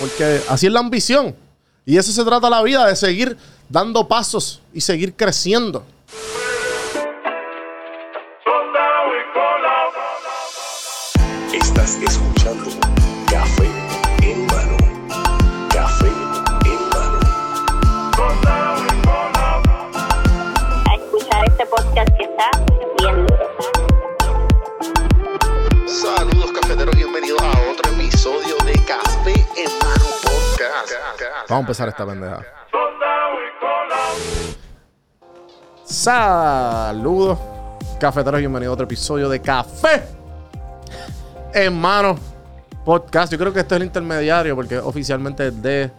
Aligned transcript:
Porque 0.00 0.40
así 0.48 0.66
es 0.66 0.72
la 0.72 0.80
ambición. 0.80 1.34
Y 1.86 1.96
eso 1.96 2.12
se 2.12 2.24
trata 2.24 2.48
la 2.50 2.62
vida, 2.62 2.86
de 2.86 2.96
seguir 2.96 3.36
dando 3.68 4.06
pasos 4.08 4.60
y 4.72 4.80
seguir 4.80 5.14
creciendo. 5.14 5.84
Empezar 31.64 31.88
esta 31.88 32.04
pendeja. 32.06 32.42
Saludos, 35.84 37.38
cafeteros, 37.98 38.38
bienvenidos 38.40 38.72
a 38.72 38.74
otro 38.74 38.84
episodio 38.84 39.28
de 39.28 39.40
Café 39.40 40.04
en 41.54 41.74
Mano 41.80 42.16
Podcast. 42.84 43.32
Yo 43.32 43.38
creo 43.38 43.52
que 43.52 43.60
este 43.60 43.74
es 43.74 43.80
el 43.80 43.86
intermediario 43.86 44.54
porque 44.54 44.78
oficialmente 44.78 45.48
es 45.48 45.62
de 45.62 45.90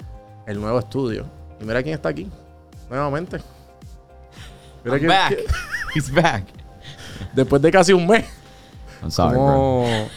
el 0.45 0.61
nuevo 0.61 0.77
estudio. 0.79 1.25
Y 1.59 1.63
mira 1.65 1.81
quién 1.81 1.95
está 1.95 2.09
aquí, 2.09 2.29
nuevamente. 2.89 3.37
Mira 4.83 4.97
I'm 4.97 4.99
quién- 4.99 5.09
back. 5.09 5.27
quién- 5.29 5.45
He's 5.95 6.11
back. 6.13 6.43
después 7.33 7.61
de 7.61 7.71
casi 7.71 7.93
un 7.93 8.05
mes. 8.05 8.25
I'm 9.01 9.09
sorry, 9.11 9.33
bro. 9.33 9.45
Como- 9.45 10.09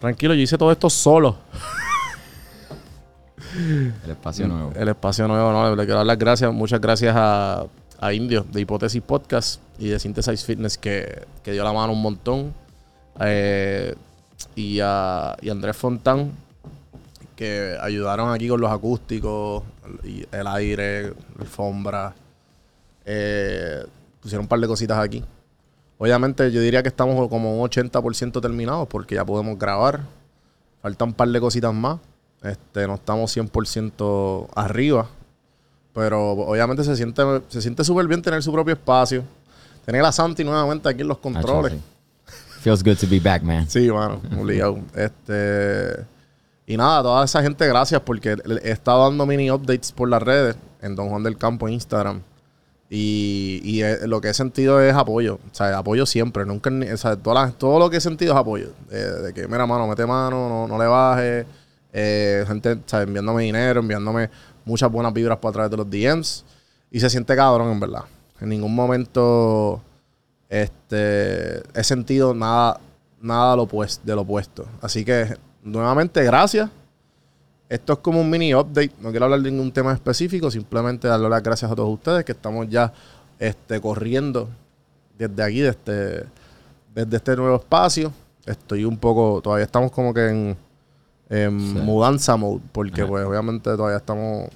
Tranquilo, 0.00 0.34
yo 0.34 0.40
hice 0.42 0.56
todo 0.58 0.70
esto 0.72 0.88
solo. 0.90 1.36
El 4.04 4.10
espacio 4.10 4.48
nuevo. 4.48 4.72
El 4.74 4.88
espacio 4.88 5.28
nuevo, 5.28 5.52
¿no? 5.52 5.74
Le 5.74 5.84
quiero 5.84 5.96
dar 5.96 6.06
las 6.06 6.18
gracias, 6.18 6.52
muchas 6.52 6.80
gracias 6.80 7.14
a, 7.16 7.66
a 8.00 8.12
Indio 8.12 8.44
de 8.50 8.60
Hipótesis 8.60 9.02
Podcast 9.02 9.60
y 9.78 9.88
de 9.88 9.98
Synthesize 9.98 10.44
Fitness 10.44 10.78
que, 10.78 11.26
que 11.42 11.52
dio 11.52 11.64
la 11.64 11.72
mano 11.72 11.92
un 11.92 12.02
montón. 12.02 12.54
Eh, 13.20 13.94
y 14.54 14.78
a 14.80 15.36
y 15.40 15.50
Andrés 15.50 15.76
Fontán 15.76 16.32
que 17.38 17.76
ayudaron 17.80 18.32
aquí 18.32 18.48
con 18.48 18.60
los 18.60 18.68
acústicos, 18.68 19.62
el 20.02 20.46
aire, 20.48 21.04
la 21.04 21.42
alfombra. 21.42 22.14
Eh, 23.04 23.86
pusieron 24.20 24.44
un 24.44 24.48
par 24.48 24.58
de 24.58 24.66
cositas 24.66 24.98
aquí. 24.98 25.24
Obviamente 25.98 26.50
yo 26.50 26.60
diría 26.60 26.82
que 26.82 26.88
estamos 26.88 27.28
como 27.28 27.62
un 27.62 27.68
80% 27.70 28.40
terminados 28.42 28.88
porque 28.88 29.14
ya 29.14 29.24
podemos 29.24 29.56
grabar. 29.56 30.00
Faltan 30.82 31.10
un 31.10 31.14
par 31.14 31.28
de 31.28 31.38
cositas 31.38 31.72
más. 31.72 32.00
Este, 32.42 32.86
no 32.86 32.94
estamos 32.94 33.36
100% 33.36 34.48
arriba. 34.54 35.06
Pero 35.94 36.30
obviamente 36.32 36.84
se 36.84 36.94
siente 36.96 37.22
se 37.48 37.60
siente 37.60 37.82
súper 37.84 38.06
bien 38.06 38.22
tener 38.22 38.42
su 38.42 38.52
propio 38.52 38.74
espacio. 38.74 39.24
Tener 39.84 40.04
a 40.04 40.12
Santi 40.12 40.44
nuevamente 40.44 40.88
aquí 40.88 41.00
en 41.02 41.08
los 41.08 41.18
controles. 41.18 41.72
Feels 42.60 42.82
good 42.84 42.96
to 42.98 43.06
be 43.08 43.18
back, 43.20 43.42
man. 43.42 43.68
Sí, 43.68 43.90
mano, 43.90 44.20
obligado. 44.38 44.78
este. 44.94 46.04
Y 46.66 46.76
nada, 46.76 47.02
toda 47.02 47.24
esa 47.24 47.42
gente, 47.42 47.66
gracias 47.66 48.00
porque 48.02 48.36
he 48.62 48.70
estado 48.70 49.04
dando 49.08 49.24
mini 49.24 49.50
updates 49.50 49.90
por 49.90 50.08
las 50.08 50.22
redes 50.22 50.56
en 50.82 50.94
Don 50.94 51.08
Juan 51.08 51.22
del 51.22 51.38
Campo, 51.38 51.66
en 51.66 51.74
Instagram. 51.74 52.20
Y, 52.90 53.60
y, 53.64 53.82
eh, 53.82 54.06
lo 54.06 54.20
que 54.20 54.28
he 54.30 54.34
sentido 54.34 54.80
es 54.80 54.94
apoyo. 54.94 55.36
O 55.50 55.54
sea, 55.54 55.76
apoyo 55.78 56.04
siempre. 56.06 56.44
Nunca, 56.44 56.70
o 56.92 56.96
sea, 56.96 57.16
todas 57.16 57.46
las- 57.48 57.58
todo 57.58 57.78
lo 57.78 57.88
que 57.90 57.96
he 57.98 58.00
sentido 58.00 58.34
es 58.34 58.38
apoyo. 58.38 58.70
Eh, 58.90 58.96
de 58.96 59.34
que, 59.34 59.46
mira, 59.48 59.66
mano, 59.66 59.86
mete 59.86 60.04
mano, 60.06 60.48
no, 60.48 60.68
no 60.68 60.78
le 60.78 60.86
bajes. 60.86 61.46
Eh, 61.92 62.44
gente, 62.46 62.78
sea, 62.86 63.02
enviándome 63.02 63.44
dinero, 63.44 63.80
enviándome 63.80 64.30
muchas 64.64 64.90
buenas 64.90 65.12
vibras 65.12 65.38
por 65.38 65.50
a 65.50 65.52
través 65.52 65.70
de 65.70 65.76
los 65.76 65.90
DMs. 65.90 66.44
Y 66.90 67.00
se 67.00 67.10
siente 67.10 67.34
cabrón, 67.36 67.70
en 67.70 67.80
verdad. 67.80 68.04
En 68.40 68.48
ningún 68.50 68.74
momento 68.74 69.82
este, 70.48 71.62
he 71.78 71.84
sentido 71.84 72.34
nada, 72.34 72.80
nada 73.20 73.52
de 73.52 74.14
lo 74.14 74.22
opuesto. 74.22 74.66
Así 74.80 75.04
que, 75.04 75.36
nuevamente, 75.62 76.22
gracias. 76.24 76.70
Esto 77.68 77.92
es 77.94 77.98
como 77.98 78.20
un 78.20 78.30
mini 78.30 78.54
update. 78.54 78.92
No 78.98 79.10
quiero 79.10 79.26
hablar 79.26 79.40
de 79.42 79.50
ningún 79.50 79.70
tema 79.72 79.92
específico, 79.92 80.50
simplemente 80.50 81.06
darle 81.06 81.28
las 81.28 81.42
gracias 81.42 81.70
a 81.70 81.74
todos 81.74 81.92
ustedes 81.92 82.24
que 82.24 82.32
estamos 82.32 82.66
ya 82.70 82.92
este, 83.38 83.78
corriendo 83.80 84.48
desde 85.18 85.42
aquí, 85.42 85.60
desde, 85.60 86.24
desde 86.94 87.16
este 87.16 87.36
nuevo 87.36 87.56
espacio. 87.56 88.10
Estoy 88.46 88.84
un 88.84 88.96
poco, 88.96 89.42
todavía 89.42 89.66
estamos 89.66 89.90
como 89.92 90.14
que 90.14 90.28
en, 90.28 90.56
en 91.30 91.60
Sí. 91.60 91.78
mudanza 91.80 92.36
mode, 92.36 92.60
porque 92.72 93.02
Ajá. 93.02 93.10
pues 93.10 93.26
obviamente 93.26 93.70
todavía 93.76 93.98
estamos 93.98 94.48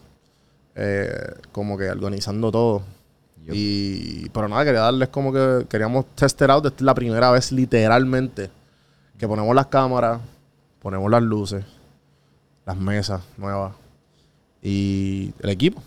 eh, 0.75 1.35
como 1.53 1.77
que 1.77 1.91
organizando 1.91 2.51
todo. 2.51 2.83
Y, 3.53 4.29
pero 4.31 4.49
nada, 4.49 4.65
quería 4.65 4.81
darles 4.83 5.09
como 5.09 5.33
que 5.33 5.67
queríamos 5.69 6.07
tester 6.15 6.51
out. 6.51 6.65
Esta 6.65 6.77
es 6.77 6.83
la 6.83 6.95
primera 6.95 7.31
vez, 7.33 7.51
literalmente, 7.53 8.51
que 9.19 9.27
ponemos 9.27 9.55
las 9.55 9.67
cámaras, 9.67 10.21
ponemos 10.81 11.11
las 11.11 11.23
luces, 11.23 11.65
las 12.65 12.77
mesas 12.77 13.21
nuevas 13.37 13.73
y 14.63 15.35
el 15.41 15.51
equipo. 15.51 15.83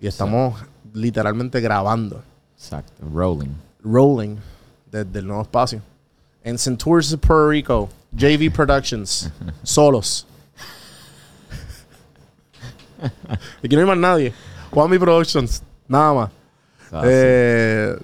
Y 0.00 0.06
estamos 0.06 0.54
literalmente 0.94 1.60
grabando, 1.60 2.22
Exacto. 2.56 3.04
Rolling. 3.12 3.50
rolling 3.82 4.36
desde 4.90 5.18
el 5.18 5.26
nuevo 5.26 5.42
espacio. 5.42 5.80
En 6.42 6.58
Centurs, 6.58 7.16
Puerto 7.18 7.48
Rico, 7.50 7.88
JV 8.16 8.50
Productions, 8.52 9.30
solos. 9.62 10.26
Aquí 13.62 13.74
no 13.74 13.80
hay 13.80 13.86
más 13.86 13.98
nadie. 13.98 14.32
Juanmi 14.70 14.98
Productions, 14.98 15.62
nada 15.88 16.14
más. 16.14 16.30
Ah, 16.92 17.02
Eh, 17.04 17.96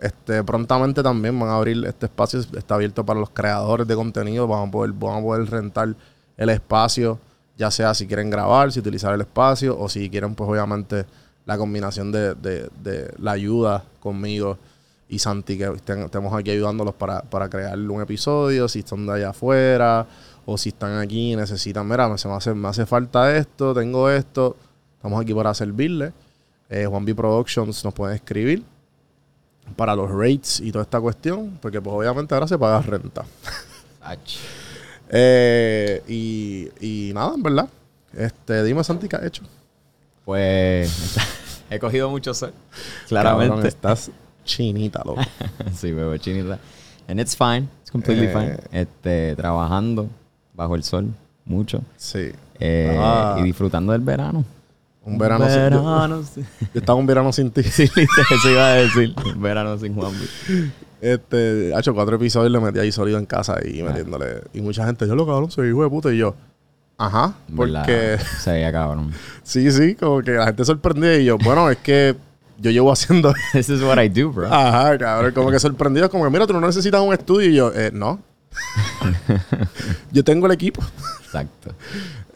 este, 0.00 0.42
prontamente 0.44 1.02
también 1.02 1.38
van 1.38 1.48
a 1.50 1.56
abrir 1.56 1.84
este 1.84 2.06
espacio, 2.06 2.40
está 2.40 2.76
abierto 2.76 3.04
para 3.04 3.18
los 3.20 3.30
creadores 3.30 3.86
de 3.86 3.94
contenido, 3.94 4.46
van 4.46 4.68
a 4.68 4.70
poder, 4.70 4.92
van 4.92 5.18
a 5.18 5.22
poder 5.22 5.50
rentar 5.50 5.94
el 6.36 6.48
espacio, 6.50 7.18
ya 7.56 7.70
sea 7.70 7.92
si 7.94 8.06
quieren 8.06 8.30
grabar, 8.30 8.70
si 8.72 8.78
utilizar 8.80 9.12
el 9.12 9.20
espacio, 9.22 9.76
o 9.78 9.88
si 9.88 10.08
quieren, 10.08 10.34
pues 10.34 10.48
obviamente, 10.48 11.04
la 11.46 11.58
combinación 11.58 12.12
de, 12.12 12.34
de- 12.34 12.70
de 12.82 13.12
la 13.18 13.32
ayuda 13.32 13.84
conmigo 14.00 14.56
y 15.08 15.18
Santi, 15.18 15.56
que 15.58 15.68
estén- 15.68 16.04
estemos 16.04 16.32
aquí 16.34 16.50
ayudándolos 16.50 16.94
para, 16.94 17.22
para 17.22 17.48
crear 17.48 17.78
un 17.78 18.00
episodio, 18.02 18.68
si 18.68 18.80
están 18.80 19.06
de 19.06 19.14
allá 19.14 19.30
afuera, 19.30 20.06
o 20.44 20.56
si 20.58 20.68
están 20.70 20.98
aquí 20.98 21.32
y 21.32 21.36
necesitan, 21.36 21.88
mira, 21.88 22.08
me, 22.08 22.18
se 22.18 22.28
me, 22.28 22.34
hace, 22.34 22.54
me 22.54 22.68
hace 22.68 22.84
falta 22.86 23.36
esto, 23.36 23.74
tengo 23.74 24.08
esto, 24.10 24.56
estamos 24.96 25.20
aquí 25.20 25.32
para 25.34 25.52
servirles. 25.54 26.12
Eh, 26.70 26.84
Juan 26.86 27.04
B 27.04 27.14
Productions 27.14 27.82
nos 27.84 27.94
pueden 27.94 28.16
escribir 28.16 28.62
para 29.76 29.94
los 29.96 30.10
rates 30.10 30.60
y 30.60 30.70
toda 30.72 30.84
esta 30.84 31.00
cuestión, 31.00 31.58
porque 31.60 31.80
pues 31.80 31.94
obviamente 31.94 32.34
ahora 32.34 32.46
se 32.48 32.58
paga 32.58 32.80
renta. 32.82 33.24
Eh, 35.10 36.02
y, 36.06 36.68
y 36.80 37.12
nada, 37.14 37.34
en 37.34 37.42
verdad. 37.42 37.68
Este, 38.14 38.62
dime 38.64 38.82
Santi, 38.84 39.08
¿qué 39.08 39.16
has 39.16 39.24
hecho? 39.24 39.42
Pues 40.24 41.16
he 41.70 41.78
cogido 41.78 42.10
mucho 42.10 42.34
sol. 42.34 42.52
Cabrón, 43.08 43.08
Claramente. 43.08 43.68
estás 43.68 44.10
chinita, 44.48 45.02
loco. 45.04 45.20
sí, 45.74 45.92
bebo 45.92 46.16
chinita. 46.16 46.58
And 47.06 47.20
it's 47.20 47.36
fine. 47.36 47.68
It's 47.82 47.90
completely 47.90 48.26
Eh. 48.26 48.32
fine. 48.32 48.56
Este, 48.72 49.36
trabajando 49.36 50.08
bajo 50.54 50.74
el 50.74 50.82
sol 50.82 51.06
mucho. 51.44 51.82
Sí. 51.96 52.30
Eh, 52.60 52.96
Ah. 52.98 53.36
Y 53.38 53.42
disfrutando 53.44 53.92
del 53.92 54.00
verano. 54.02 54.44
Un 55.04 55.16
verano, 55.16 55.46
sin- 55.48 55.54
yo- 55.70 55.84
verano 55.84 56.22
sin... 56.34 56.44
yo 56.74 56.80
estaba 56.80 56.98
un 56.98 57.06
verano 57.06 57.32
sin 57.32 57.50
ti. 57.50 57.62
sí, 57.64 57.84
eso 57.84 58.50
iba 58.50 58.66
a 58.66 58.74
decir. 58.74 59.14
Un 59.34 59.40
verano 59.40 59.78
sin 59.78 59.94
Juan. 59.94 60.12
Este, 61.00 61.72
ha 61.74 61.78
hecho 61.78 61.94
cuatro 61.94 62.16
episodios, 62.16 62.50
le 62.50 62.60
metí 62.60 62.78
ahí 62.80 62.90
sólido 62.92 63.18
en 63.18 63.26
casa 63.26 63.54
Ah. 63.56 63.66
y 63.66 63.82
metiéndole. 63.82 64.42
Y 64.52 64.60
mucha 64.60 64.84
gente, 64.84 65.06
yo 65.06 65.14
lo 65.14 65.26
cabrón, 65.26 65.50
soy 65.50 65.68
hijo 65.68 65.82
de 65.84 65.88
puta. 65.90 66.12
Y 66.12 66.18
yo, 66.18 66.34
ajá, 66.98 67.34
porque. 67.56 68.18
Se 68.40 68.52
veía 68.52 68.72
cabrón. 68.72 69.12
Sí, 69.42 69.70
sí, 69.72 69.94
como 69.94 70.20
que 70.22 70.32
la 70.32 70.46
gente 70.46 70.64
sorprendida 70.64 71.16
y 71.16 71.24
yo, 71.26 71.38
bueno, 71.38 71.70
es 71.70 71.78
que 71.78 72.16
yo 72.58 72.70
llevo 72.70 72.92
haciendo. 72.92 73.32
This 73.52 73.68
is 73.70 73.82
what 73.82 74.02
I 74.02 74.08
do, 74.08 74.30
bro. 74.30 74.52
Ajá, 74.52 74.98
cabrón, 74.98 75.32
como 75.32 75.50
que 75.50 75.58
sorprendido, 75.58 76.10
como 76.10 76.24
que 76.24 76.30
mira, 76.30 76.46
tú 76.46 76.52
no 76.52 76.60
necesitas 76.60 77.00
un 77.00 77.12
estudio 77.12 77.48
y 77.48 77.54
yo, 77.54 77.72
eh, 77.74 77.90
no. 77.92 78.20
yo 80.12 80.24
tengo 80.24 80.46
el 80.46 80.52
equipo. 80.52 80.82
Exacto. 81.24 81.74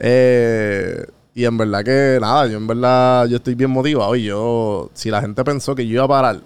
Eh, 0.04 1.06
y 1.32 1.44
en 1.44 1.56
verdad 1.56 1.84
que 1.84 2.18
nada, 2.20 2.48
yo 2.48 2.56
en 2.56 2.66
verdad 2.66 3.26
yo 3.26 3.36
estoy 3.36 3.54
bien 3.54 3.70
motivado 3.70 4.16
y 4.16 4.24
yo, 4.24 4.90
si 4.94 5.10
la 5.10 5.20
gente 5.20 5.44
pensó 5.44 5.76
que 5.76 5.86
yo 5.86 5.94
iba 5.94 6.04
a 6.04 6.08
parar 6.08 6.40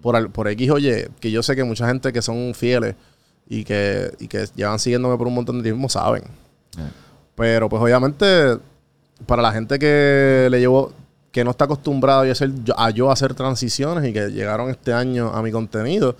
por, 0.00 0.30
por 0.30 0.48
X 0.48 0.70
o 0.70 0.78
Y, 0.78 1.08
que 1.20 1.30
yo 1.30 1.42
sé 1.42 1.54
que 1.54 1.62
mucha 1.62 1.86
gente 1.88 2.10
que 2.10 2.22
son 2.22 2.54
fieles 2.54 2.94
y 3.46 3.64
que, 3.64 4.14
y 4.18 4.28
que 4.28 4.46
llevan 4.54 4.78
siguiéndome 4.78 5.18
por 5.18 5.26
un 5.26 5.34
montón 5.34 5.58
de 5.58 5.64
tiempo 5.64 5.90
saben. 5.90 6.22
Pero 7.34 7.68
pues 7.68 7.82
obviamente 7.82 8.56
para 9.26 9.42
la 9.42 9.52
gente 9.52 9.78
que 9.78 10.48
le 10.50 10.58
llevo 10.58 10.94
que 11.32 11.44
no 11.44 11.50
está 11.52 11.64
acostumbrado 11.66 12.22
a, 12.22 12.30
hacer, 12.30 12.50
yo- 12.64 12.78
a 12.78 12.90
yo 12.90 13.10
hacer 13.10 13.34
transiciones 13.34 14.08
y 14.08 14.12
que 14.12 14.28
llegaron 14.28 14.70
este 14.70 14.92
año 14.92 15.28
a 15.32 15.42
mi 15.42 15.52
contenido, 15.52 16.16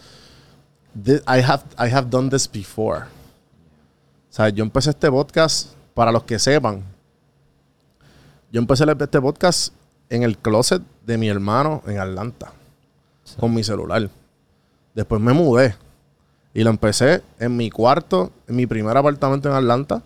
I 0.94 1.40
have, 1.42 1.62
I 1.78 1.92
have 1.92 2.08
done 2.10 2.30
this 2.30 2.50
before. 2.50 3.00
O 3.02 4.32
sea, 4.32 4.48
yo 4.48 4.62
empecé 4.62 4.90
este 4.90 5.10
podcast, 5.10 5.70
para 5.94 6.12
los 6.12 6.22
que 6.22 6.38
sepan, 6.38 6.82
yo 8.52 8.60
empecé 8.60 8.84
este 8.88 9.20
podcast 9.20 9.72
en 10.08 10.22
el 10.22 10.38
closet 10.38 10.82
de 11.04 11.18
mi 11.18 11.28
hermano 11.28 11.82
en 11.86 11.98
Atlanta, 11.98 12.52
con 13.38 13.54
mi 13.54 13.62
celular. 13.64 14.08
Después 14.94 15.20
me 15.20 15.32
mudé 15.32 15.74
y 16.54 16.62
lo 16.64 16.70
empecé 16.70 17.22
en 17.38 17.56
mi 17.56 17.70
cuarto, 17.70 18.32
en 18.48 18.56
mi 18.56 18.66
primer 18.66 18.96
apartamento 18.96 19.48
en 19.48 19.54
Atlanta. 19.54 20.02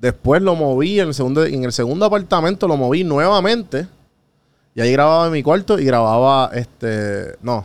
Después 0.00 0.42
lo 0.42 0.54
moví 0.54 1.00
en 1.00 1.08
el 1.08 1.14
segundo, 1.14 1.44
en 1.44 1.64
el 1.64 1.72
segundo 1.72 2.04
apartamento, 2.04 2.68
lo 2.68 2.76
moví 2.76 3.04
nuevamente. 3.04 3.86
Y 4.74 4.80
ahí 4.80 4.92
grababa 4.92 5.26
en 5.26 5.32
mi 5.32 5.42
cuarto 5.42 5.78
y 5.78 5.84
grababa 5.84 6.50
este. 6.52 7.36
No, 7.42 7.64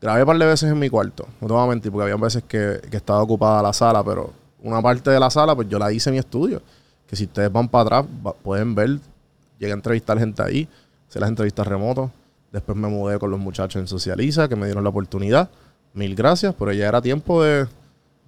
grabé 0.00 0.22
un 0.22 0.26
par 0.26 0.38
de 0.38 0.46
veces 0.46 0.70
en 0.70 0.78
mi 0.78 0.88
cuarto. 0.88 1.28
No 1.40 1.46
te 1.46 1.52
voy 1.52 1.62
a 1.62 1.66
mentir, 1.66 1.92
porque 1.92 2.10
había 2.10 2.16
veces 2.16 2.42
que, 2.48 2.80
estaba 2.90 3.22
ocupada 3.22 3.62
la 3.62 3.72
sala, 3.72 4.02
pero 4.02 4.32
una 4.62 4.80
parte 4.80 5.10
de 5.10 5.20
la 5.20 5.30
sala, 5.30 5.54
pues 5.54 5.68
yo 5.68 5.78
la 5.78 5.92
hice 5.92 6.10
en 6.10 6.14
mi 6.14 6.18
estudio. 6.18 6.62
Que 7.06 7.16
si 7.16 7.24
ustedes 7.24 7.52
van 7.52 7.68
para 7.68 7.98
atrás, 7.98 8.06
pueden 8.42 8.74
ver. 8.74 8.98
Llegué 9.58 9.72
a 9.72 9.74
entrevistar 9.74 10.18
gente 10.18 10.42
ahí, 10.42 10.68
hacer 11.08 11.20
las 11.20 11.28
entrevistas 11.28 11.66
remotos. 11.66 12.10
Después 12.52 12.78
me 12.78 12.88
mudé 12.88 13.18
con 13.18 13.30
los 13.30 13.40
muchachos 13.40 13.80
en 13.80 13.86
Socializa, 13.86 14.48
que 14.48 14.56
me 14.56 14.66
dieron 14.66 14.84
la 14.84 14.90
oportunidad. 14.90 15.50
Mil 15.92 16.14
gracias, 16.14 16.54
pero 16.58 16.72
ya 16.72 16.88
era 16.88 17.02
tiempo 17.02 17.42
de, 17.42 17.66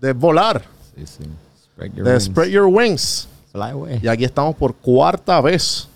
de 0.00 0.12
volar, 0.12 0.62
Sí, 0.96 1.06
sí. 1.06 1.24
Spread 1.80 1.94
your 1.94 2.04
de 2.04 2.12
wings. 2.12 2.24
spread 2.24 2.48
your 2.48 2.66
wings. 2.66 3.28
Fly 3.52 3.70
away. 3.70 4.00
Y 4.02 4.08
aquí 4.08 4.24
estamos 4.24 4.54
por 4.54 4.74
cuarta 4.74 5.40
vez 5.40 5.88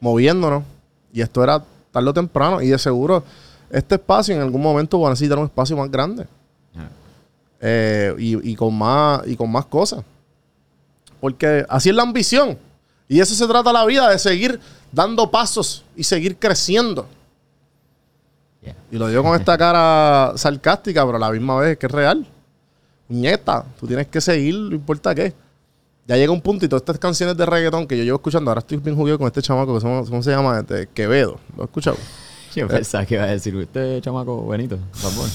moviéndonos. 0.00 0.64
Y 1.12 1.20
esto 1.20 1.42
era 1.42 1.62
tarde 1.90 2.08
o 2.08 2.14
temprano. 2.14 2.62
Y 2.62 2.68
de 2.68 2.78
seguro, 2.78 3.22
este 3.70 3.96
espacio 3.96 4.34
en 4.34 4.40
algún 4.40 4.62
momento 4.62 4.98
va 5.00 5.08
a 5.08 5.10
necesitar 5.10 5.38
un 5.38 5.44
espacio 5.44 5.76
más 5.76 5.90
grande. 5.90 6.26
Eh, 7.60 8.14
y, 8.18 8.50
y 8.50 8.54
con 8.54 8.76
más, 8.76 9.22
y 9.26 9.36
con 9.36 9.50
más 9.50 9.66
cosas. 9.66 10.04
Porque 11.20 11.64
así 11.68 11.88
es 11.88 11.94
la 11.94 12.02
ambición. 12.02 12.58
Y 13.08 13.20
eso 13.20 13.34
se 13.34 13.46
trata 13.46 13.72
la 13.72 13.84
vida, 13.84 14.10
de 14.10 14.18
seguir 14.18 14.60
dando 14.92 15.30
pasos 15.30 15.84
y 15.94 16.04
seguir 16.04 16.36
creciendo. 16.36 17.06
yeah. 18.62 18.74
Y 18.90 18.96
lo 18.96 19.08
digo 19.08 19.22
con 19.22 19.38
esta 19.38 19.56
cara 19.56 20.32
sarcástica, 20.36 21.04
pero 21.04 21.16
a 21.16 21.20
la 21.20 21.30
misma 21.30 21.58
vez 21.60 21.72
es 21.72 21.78
que 21.78 21.86
es 21.86 21.92
real. 21.92 22.26
Nieta, 23.08 23.64
tú 23.78 23.86
tienes 23.86 24.06
que 24.08 24.20
seguir, 24.20 24.54
no 24.54 24.74
importa 24.74 25.14
qué. 25.14 25.32
Ya 26.08 26.16
llega 26.16 26.32
un 26.32 26.40
punto 26.40 26.64
y 26.64 26.68
todas 26.68 26.82
estas 26.82 26.98
canciones 26.98 27.36
de 27.36 27.44
reggaetón 27.46 27.86
que 27.86 27.96
yo 27.98 28.04
llevo 28.04 28.16
escuchando, 28.16 28.50
ahora 28.50 28.60
estoy 28.60 28.78
bien 28.78 28.94
jugueo 28.96 29.18
con 29.18 29.26
este 29.26 29.42
chamaco, 29.42 29.74
que 29.74 29.80
somos- 29.80 30.08
¿cómo 30.08 30.22
se 30.22 30.30
llama? 30.30 30.60
Este, 30.60 30.86
Quevedo. 30.94 31.38
¿Lo 31.56 31.64
has 31.64 31.68
escuchado? 31.68 31.96
Yo 32.54 32.66
pensaba 32.68 33.04
que 33.04 33.14
iba 33.16 33.24
a 33.24 33.26
decir, 33.26 33.54
usted, 33.54 34.00
chamaco, 34.00 34.46
Benito, 34.48 34.78
por 34.78 35.10
favor. 35.10 35.28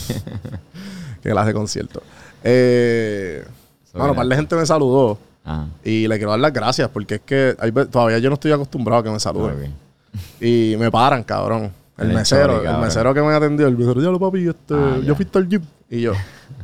Que 1.22 1.30
él 1.30 1.38
hace 1.38 1.54
concierto. 1.54 2.02
Eh, 2.44 3.46
bueno, 3.94 4.16
par 4.16 4.26
de 4.26 4.36
gente 4.36 4.56
me 4.56 4.66
saludó 4.66 5.20
Ajá. 5.44 5.68
y 5.84 6.08
le 6.08 6.16
quiero 6.18 6.32
dar 6.32 6.40
las 6.40 6.52
gracias 6.54 6.90
porque 6.90 7.16
es 7.16 7.22
que 7.22 7.56
hay 7.60 7.72
todavía 7.72 8.18
yo 8.18 8.30
no 8.30 8.34
estoy 8.36 8.52
acostumbrado 8.52 9.02
a 9.02 9.04
que 9.04 9.10
me 9.12 9.20
saluden. 9.20 9.52
Ok. 9.56 9.70
Y 10.42 10.76
me 10.80 10.90
paran, 10.92 11.24
cabrón. 11.24 11.72
El 11.98 12.10
mesero, 12.14 12.56
chori, 12.58 12.68
el 12.68 12.78
mesero 12.80 13.14
que 13.14 13.22
me 13.22 13.34
atendió, 13.34 13.68
el 13.68 13.78
mesero, 13.78 14.02
ya 14.02 14.10
lo 14.10 14.20
papi, 14.20 14.48
este, 14.48 14.74
Ah, 14.74 14.96
yo 14.98 15.04
ya. 15.04 15.16
fui 15.16 15.28
al 15.36 15.48
gym. 15.48 15.62
Y 15.90 16.02
yo, 16.02 16.14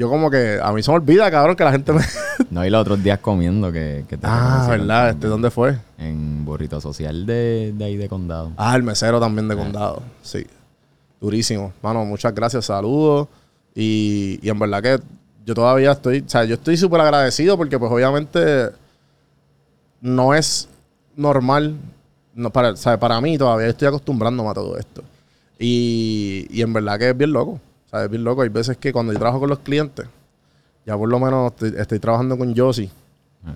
yo 0.00 0.08
como 0.08 0.30
que, 0.30 0.58
a 0.62 0.72
mí 0.72 0.82
se 0.82 0.90
me 0.90 0.96
olvida, 0.96 1.30
cabrón, 1.30 1.54
que 1.56 1.62
la 1.62 1.72
gente 1.72 1.92
me... 1.92 2.00
No, 2.50 2.64
y 2.64 2.70
los 2.70 2.80
otros 2.80 3.02
días 3.02 3.18
comiendo 3.18 3.70
que, 3.70 4.06
que 4.08 4.16
te 4.16 4.26
ah, 4.26 4.66
¿verdad? 4.70 5.10
Este. 5.10 5.26
¿dónde 5.26 5.50
fue? 5.50 5.76
En 5.98 6.42
Burrito 6.42 6.80
Social 6.80 7.26
de, 7.26 7.74
de 7.76 7.84
ahí 7.84 7.98
de 7.98 8.08
Condado. 8.08 8.50
Ah, 8.56 8.74
el 8.74 8.82
mesero 8.82 9.20
también 9.20 9.46
de 9.46 9.56
condado. 9.56 10.02
Sí. 10.22 10.46
Durísimo. 11.20 11.74
Mano, 11.82 12.06
muchas 12.06 12.34
gracias, 12.34 12.64
saludos. 12.64 13.28
Y, 13.74 14.38
y 14.40 14.48
en 14.48 14.58
verdad 14.58 14.82
que 14.82 15.00
yo 15.44 15.52
todavía 15.52 15.92
estoy, 15.92 16.24
o 16.26 16.30
sea, 16.30 16.44
yo 16.44 16.54
estoy 16.54 16.78
súper 16.78 17.02
agradecido 17.02 17.58
porque 17.58 17.78
pues 17.78 17.92
obviamente 17.92 18.70
no 20.00 20.32
es 20.32 20.66
normal, 21.14 21.76
no, 22.34 22.48
para, 22.48 22.70
o 22.70 22.76
sea, 22.76 22.98
para 22.98 23.20
mí 23.20 23.36
todavía 23.36 23.66
estoy 23.66 23.88
acostumbrándome 23.88 24.48
a 24.48 24.54
todo 24.54 24.78
esto. 24.78 25.04
Y, 25.58 26.46
y 26.48 26.62
en 26.62 26.72
verdad 26.72 26.98
que 26.98 27.10
es 27.10 27.16
bien 27.18 27.34
loco. 27.34 27.60
Sea, 27.90 28.04
es 28.04 28.10
bien 28.10 28.24
loco. 28.24 28.42
Hay 28.42 28.48
veces 28.48 28.76
que 28.76 28.92
cuando 28.92 29.12
yo 29.12 29.18
trabajo 29.18 29.40
con 29.40 29.48
los 29.50 29.58
clientes, 29.60 30.06
ya 30.86 30.96
por 30.96 31.08
lo 31.08 31.18
menos 31.18 31.52
estoy, 31.52 31.74
estoy 31.76 31.98
trabajando 31.98 32.38
con 32.38 32.56
Josie. 32.56 32.90
Ah. 33.44 33.54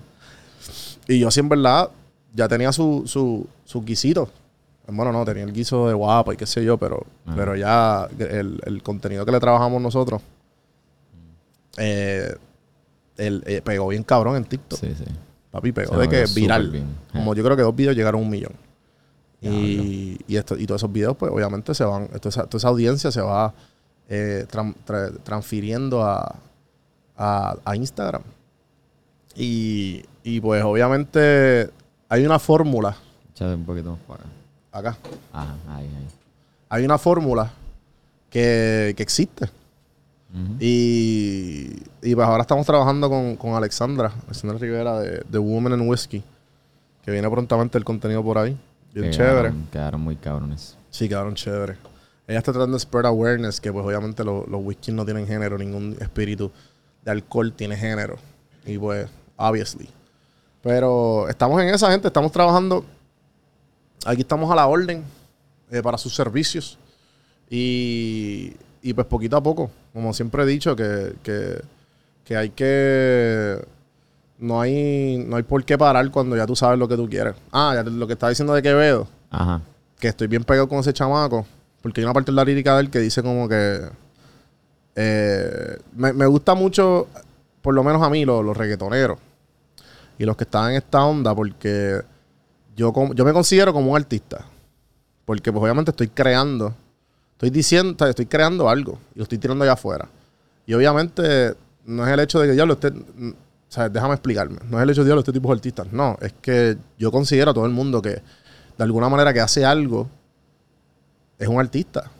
Y 1.08 1.22
Josie 1.22 1.40
en 1.40 1.48
verdad 1.48 1.90
ya 2.34 2.48
tenía 2.48 2.72
su, 2.72 3.04
su, 3.06 3.46
su 3.64 3.82
guisito. 3.82 4.28
Bueno, 4.86 5.12
no, 5.12 5.24
tenía 5.24 5.44
el 5.44 5.52
guiso 5.52 5.88
de 5.88 5.94
guapa 5.94 6.34
y 6.34 6.36
qué 6.36 6.44
sé 6.46 6.62
yo, 6.62 6.76
pero, 6.76 7.06
Ajá. 7.24 7.36
pero 7.36 7.56
ya 7.56 8.06
el, 8.18 8.60
el 8.66 8.82
contenido 8.82 9.24
que 9.24 9.32
le 9.32 9.40
trabajamos 9.40 9.80
nosotros 9.80 10.20
eh, 11.78 12.34
él, 13.16 13.42
eh, 13.46 13.62
pegó 13.64 13.88
bien 13.88 14.02
cabrón 14.02 14.36
en 14.36 14.44
TikTok. 14.44 14.78
Sí, 14.78 14.94
sí. 14.96 15.04
Papi, 15.50 15.72
pegó 15.72 15.94
Se 15.94 16.00
de 16.00 16.08
que 16.08 16.24
viral. 16.34 16.70
bien. 16.70 16.86
Como 17.12 17.34
yo 17.34 17.44
creo 17.44 17.56
que 17.56 17.62
dos 17.62 17.74
videos 17.74 17.96
llegaron 17.96 18.20
a 18.20 18.24
un 18.24 18.30
millón. 18.30 18.52
Y, 19.40 20.18
y, 20.26 20.36
esto, 20.36 20.56
y 20.56 20.66
todos 20.66 20.80
esos 20.80 20.90
videos, 20.90 21.16
pues 21.16 21.30
obviamente 21.30 21.74
se 21.74 21.84
van, 21.84 22.08
toda 22.08 22.28
esa, 22.30 22.44
toda 22.46 22.58
esa 22.58 22.68
audiencia 22.68 23.12
se 23.12 23.20
va 23.20 23.52
eh, 24.08 24.46
tran- 24.50 24.74
tra- 24.86 25.16
transfiriendo 25.22 26.02
a, 26.04 26.36
a, 27.16 27.56
a 27.64 27.76
Instagram. 27.76 28.22
Y, 29.36 30.04
y 30.22 30.40
pues 30.40 30.62
obviamente 30.62 31.70
hay 32.08 32.24
una 32.24 32.38
fórmula 32.38 32.96
Échate 33.32 33.54
un 33.54 33.64
poquito 33.64 33.90
más 33.90 34.00
para 34.06 34.22
acá. 34.72 34.90
acá. 34.90 34.98
Ajá, 35.32 35.56
ahí, 35.68 35.86
ahí. 35.86 36.06
Hay 36.68 36.84
una 36.84 36.98
fórmula 36.98 37.50
que, 38.30 38.94
que 38.96 39.02
existe. 39.02 39.48
Y, 40.58 41.68
y 42.02 42.14
pues 42.14 42.26
ahora 42.26 42.42
estamos 42.42 42.66
trabajando 42.66 43.08
con, 43.08 43.36
con 43.36 43.54
Alexandra, 43.54 44.12
Alexandra 44.26 44.58
Rivera 44.58 44.98
de, 44.98 45.22
de 45.28 45.38
Women 45.38 45.74
and 45.74 45.88
Whiskey, 45.88 46.24
que 47.04 47.10
viene 47.12 47.30
prontamente 47.30 47.78
el 47.78 47.84
contenido 47.84 48.22
por 48.24 48.38
ahí. 48.38 48.58
Bien 48.92 49.10
chévere. 49.12 49.52
Quedaron 49.70 50.00
muy 50.00 50.16
cabrones. 50.16 50.76
Sí, 50.90 51.08
quedaron 51.08 51.34
chévere. 51.34 51.76
Ella 52.26 52.38
está 52.38 52.52
tratando 52.52 52.76
de 52.76 52.80
spread 52.80 53.06
awareness, 53.06 53.60
que 53.60 53.72
pues 53.72 53.84
obviamente 53.84 54.24
lo- 54.24 54.46
los 54.46 54.60
whiskies 54.64 54.94
no 54.94 55.04
tienen 55.04 55.26
género, 55.26 55.58
ningún 55.58 55.96
espíritu 56.00 56.50
de 57.04 57.10
alcohol 57.10 57.52
tiene 57.52 57.76
género. 57.76 58.16
Y 58.64 58.78
pues, 58.78 59.08
obviously. 59.36 59.88
Pero 60.62 61.28
estamos 61.28 61.60
en 61.60 61.68
esa 61.68 61.90
gente, 61.90 62.06
estamos 62.08 62.32
trabajando. 62.32 62.84
Aquí 64.06 64.22
estamos 64.22 64.50
a 64.50 64.54
la 64.54 64.66
orden 64.66 65.04
eh, 65.70 65.82
para 65.82 65.98
sus 65.98 66.14
servicios. 66.14 66.78
Y, 67.50 68.54
y 68.82 68.94
pues 68.94 69.06
poquito 69.06 69.36
a 69.36 69.42
poco, 69.42 69.70
como 69.92 70.12
siempre 70.14 70.42
he 70.42 70.46
dicho, 70.46 70.74
que, 70.74 71.14
que, 71.22 71.60
que 72.24 72.36
hay 72.36 72.50
que... 72.50 73.62
No 74.38 74.60
hay, 74.60 75.18
no 75.28 75.36
hay 75.36 75.42
por 75.44 75.64
qué 75.64 75.78
parar 75.78 76.10
cuando 76.10 76.36
ya 76.36 76.44
tú 76.46 76.56
sabes 76.56 76.78
lo 76.78 76.88
que 76.88 76.96
tú 76.96 77.08
quieres. 77.08 77.34
Ah, 77.52 77.72
ya 77.74 77.82
lo 77.84 78.06
que 78.06 78.14
está 78.14 78.28
diciendo 78.28 78.52
de 78.52 78.62
Quevedo 78.62 79.06
Ajá. 79.30 79.60
que 80.00 80.08
estoy 80.08 80.26
bien 80.26 80.42
pegado 80.42 80.68
con 80.68 80.78
ese 80.80 80.92
chamaco. 80.92 81.46
Porque 81.84 82.00
hay 82.00 82.04
una 82.06 82.14
parte 82.14 82.32
de 82.32 82.36
la 82.36 82.44
lírica 82.44 82.74
de 82.74 82.80
él 82.80 82.90
que 82.90 82.98
dice 82.98 83.22
como 83.22 83.46
que. 83.46 83.82
eh, 84.96 85.76
me, 85.94 86.14
me 86.14 86.24
gusta 86.26 86.54
mucho, 86.54 87.08
por 87.60 87.74
lo 87.74 87.84
menos 87.84 88.02
a 88.02 88.08
mí, 88.08 88.24
los, 88.24 88.42
los 88.42 88.56
reggaetoneros. 88.56 89.18
Y 90.18 90.24
los 90.24 90.34
que 90.36 90.44
están 90.44 90.70
en 90.70 90.76
esta 90.78 91.04
onda, 91.04 91.34
porque 91.34 92.00
yo, 92.74 92.92
yo 93.14 93.24
me 93.24 93.32
considero 93.34 93.72
como 93.74 93.90
un 93.90 93.96
artista. 93.96 94.46
Porque, 95.26 95.52
pues, 95.52 95.62
obviamente, 95.62 95.90
estoy 95.90 96.08
creando. 96.08 96.74
Estoy 97.32 97.50
diciendo, 97.50 98.06
estoy 98.06 98.26
creando 98.26 98.68
algo. 98.68 98.98
Y 99.14 99.18
lo 99.18 99.24
estoy 99.24 99.36
tirando 99.38 99.62
allá 99.64 99.74
afuera. 99.74 100.08
Y 100.66 100.72
obviamente, 100.72 101.54
no 101.84 102.06
es 102.06 102.12
el 102.12 102.20
hecho 102.20 102.40
de 102.40 102.46
que, 102.48 102.52
diablo, 102.54 102.74
usted. 102.74 102.94
mm, 102.94 103.28
O 103.30 103.34
sea, 103.74 103.90
déjame 103.90 104.14
explicarme. 104.14 104.56
No 104.70 104.78
es 104.78 104.84
el 104.84 104.90
hecho 104.90 105.02
de, 105.02 105.06
diablo, 105.06 105.20
este 105.20 105.32
tipo 105.32 105.52
es 105.52 105.58
artista. 105.58 105.84
No, 105.92 106.16
es 106.22 106.32
que 106.40 106.78
yo 106.98 107.12
considero 107.12 107.50
a 107.50 107.54
todo 107.54 107.66
el 107.66 107.72
mundo 107.72 108.00
que, 108.00 108.10
de 108.78 108.84
alguna 108.84 109.10
manera, 109.10 109.34
que 109.34 109.40
hace 109.40 109.66
algo, 109.66 110.08
es 111.38 111.48
un 111.48 111.58
artista. 111.60 112.10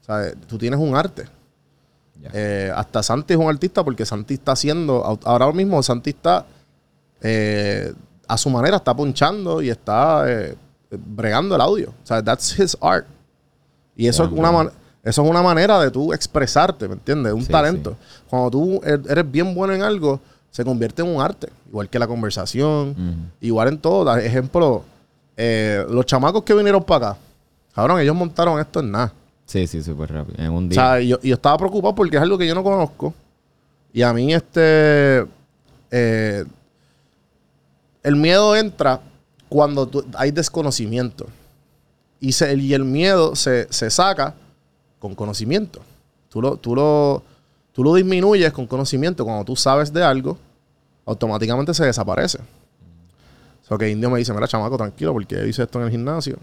O 0.00 0.04
sea, 0.04 0.32
tú 0.48 0.58
tienes 0.58 0.78
un 0.80 0.94
arte. 0.96 1.24
Eh, 2.32 2.70
hasta 2.74 3.02
Santi 3.02 3.34
es 3.34 3.38
un 3.40 3.48
artista 3.48 3.82
porque 3.82 4.06
Santi 4.06 4.34
está 4.34 4.52
haciendo, 4.52 5.18
ahora 5.24 5.50
mismo 5.52 5.82
Santi 5.82 6.10
está 6.10 6.46
eh, 7.20 7.92
a 8.28 8.38
su 8.38 8.48
manera, 8.50 8.76
está 8.76 8.94
punchando 8.94 9.60
y 9.60 9.70
está 9.70 10.24
eh, 10.28 10.54
bregando 10.90 11.54
el 11.56 11.60
audio. 11.60 11.90
O 11.90 12.06
sea, 12.06 12.22
that's 12.22 12.58
his 12.58 12.76
art. 12.80 13.06
Y 13.96 14.06
eso, 14.06 14.24
es 14.24 14.30
una 14.32 14.52
man- 14.52 14.70
eso 15.02 15.22
es 15.24 15.28
una 15.30 15.42
manera 15.42 15.80
de 15.80 15.90
tú 15.90 16.12
expresarte, 16.12 16.86
¿me 16.86 16.94
entiendes? 16.94 17.32
Un 17.32 17.42
Sí, 17.44 17.50
talento. 17.50 17.96
sí. 17.98 18.22
Cuando 18.30 18.50
tú 18.50 18.80
er- 18.82 19.10
eres 19.10 19.28
bien 19.30 19.52
bueno 19.54 19.74
en 19.74 19.82
algo, 19.82 20.20
se 20.50 20.64
convierte 20.64 21.02
en 21.02 21.08
un 21.08 21.20
arte. 21.20 21.48
Igual 21.68 21.88
que 21.88 21.98
la 21.98 22.06
conversación, 22.06 23.30
igual 23.40 23.68
en 23.68 23.78
todo. 23.78 24.16
Ejemplo, 24.16 24.84
eh, 25.36 25.84
los 25.90 26.06
chamacos 26.06 26.42
que 26.44 26.54
vinieron 26.54 26.84
para 26.84 27.08
acá, 27.10 27.18
cabrón, 27.74 28.00
ellos 28.00 28.14
montaron 28.16 28.60
esto 28.60 28.80
en 28.80 28.90
nada. 28.90 29.12
Sí, 29.46 29.66
sí, 29.66 29.82
súper 29.82 30.12
rápido. 30.12 30.42
En 30.42 30.50
un 30.52 30.66
O 30.66 30.68
día. 30.68 30.74
sea, 30.80 31.00
y 31.00 31.08
yo, 31.08 31.18
estaba 31.22 31.58
preocupado 31.58 31.94
porque 31.94 32.16
es 32.16 32.22
algo 32.22 32.38
que 32.38 32.46
yo 32.46 32.54
no 32.54 32.62
conozco. 32.64 33.12
Y 33.92 34.02
a 34.02 34.12
mí, 34.12 34.32
este. 34.32 35.26
eh, 35.90 36.44
el 38.02 38.16
miedo 38.16 38.56
entra 38.56 39.00
cuando 39.48 39.86
tú- 39.86 40.04
hay 40.14 40.30
desconocimiento. 40.30 41.26
Y, 42.20 42.32
se- 42.32 42.54
y 42.56 42.72
el 42.74 42.84
miedo 42.84 43.34
se, 43.36 43.66
se 43.72 43.90
saca 43.90 44.34
con 44.98 45.14
conocimiento. 45.14 45.80
Tú 46.28 46.40
lo, 46.40 46.56
tú, 46.56 46.74
lo, 46.74 47.22
tú 47.72 47.84
lo 47.84 47.94
disminuyes 47.94 48.52
con 48.52 48.66
conocimiento. 48.66 49.24
Cuando 49.24 49.44
tú 49.44 49.54
sabes 49.56 49.92
de 49.92 50.02
algo, 50.02 50.38
automáticamente 51.04 51.74
se 51.74 51.84
desaparece. 51.84 52.38
O 52.38 53.66
sea, 53.68 53.76
que 53.78 53.90
Indio 53.90 54.08
me 54.10 54.18
dice, 54.18 54.32
mira, 54.32 54.48
chamaco, 54.48 54.76
tranquilo, 54.76 55.12
porque 55.12 55.46
hice 55.46 55.62
esto 55.64 55.78
en 55.80 55.84
el 55.86 55.90
gimnasio. 55.90 56.38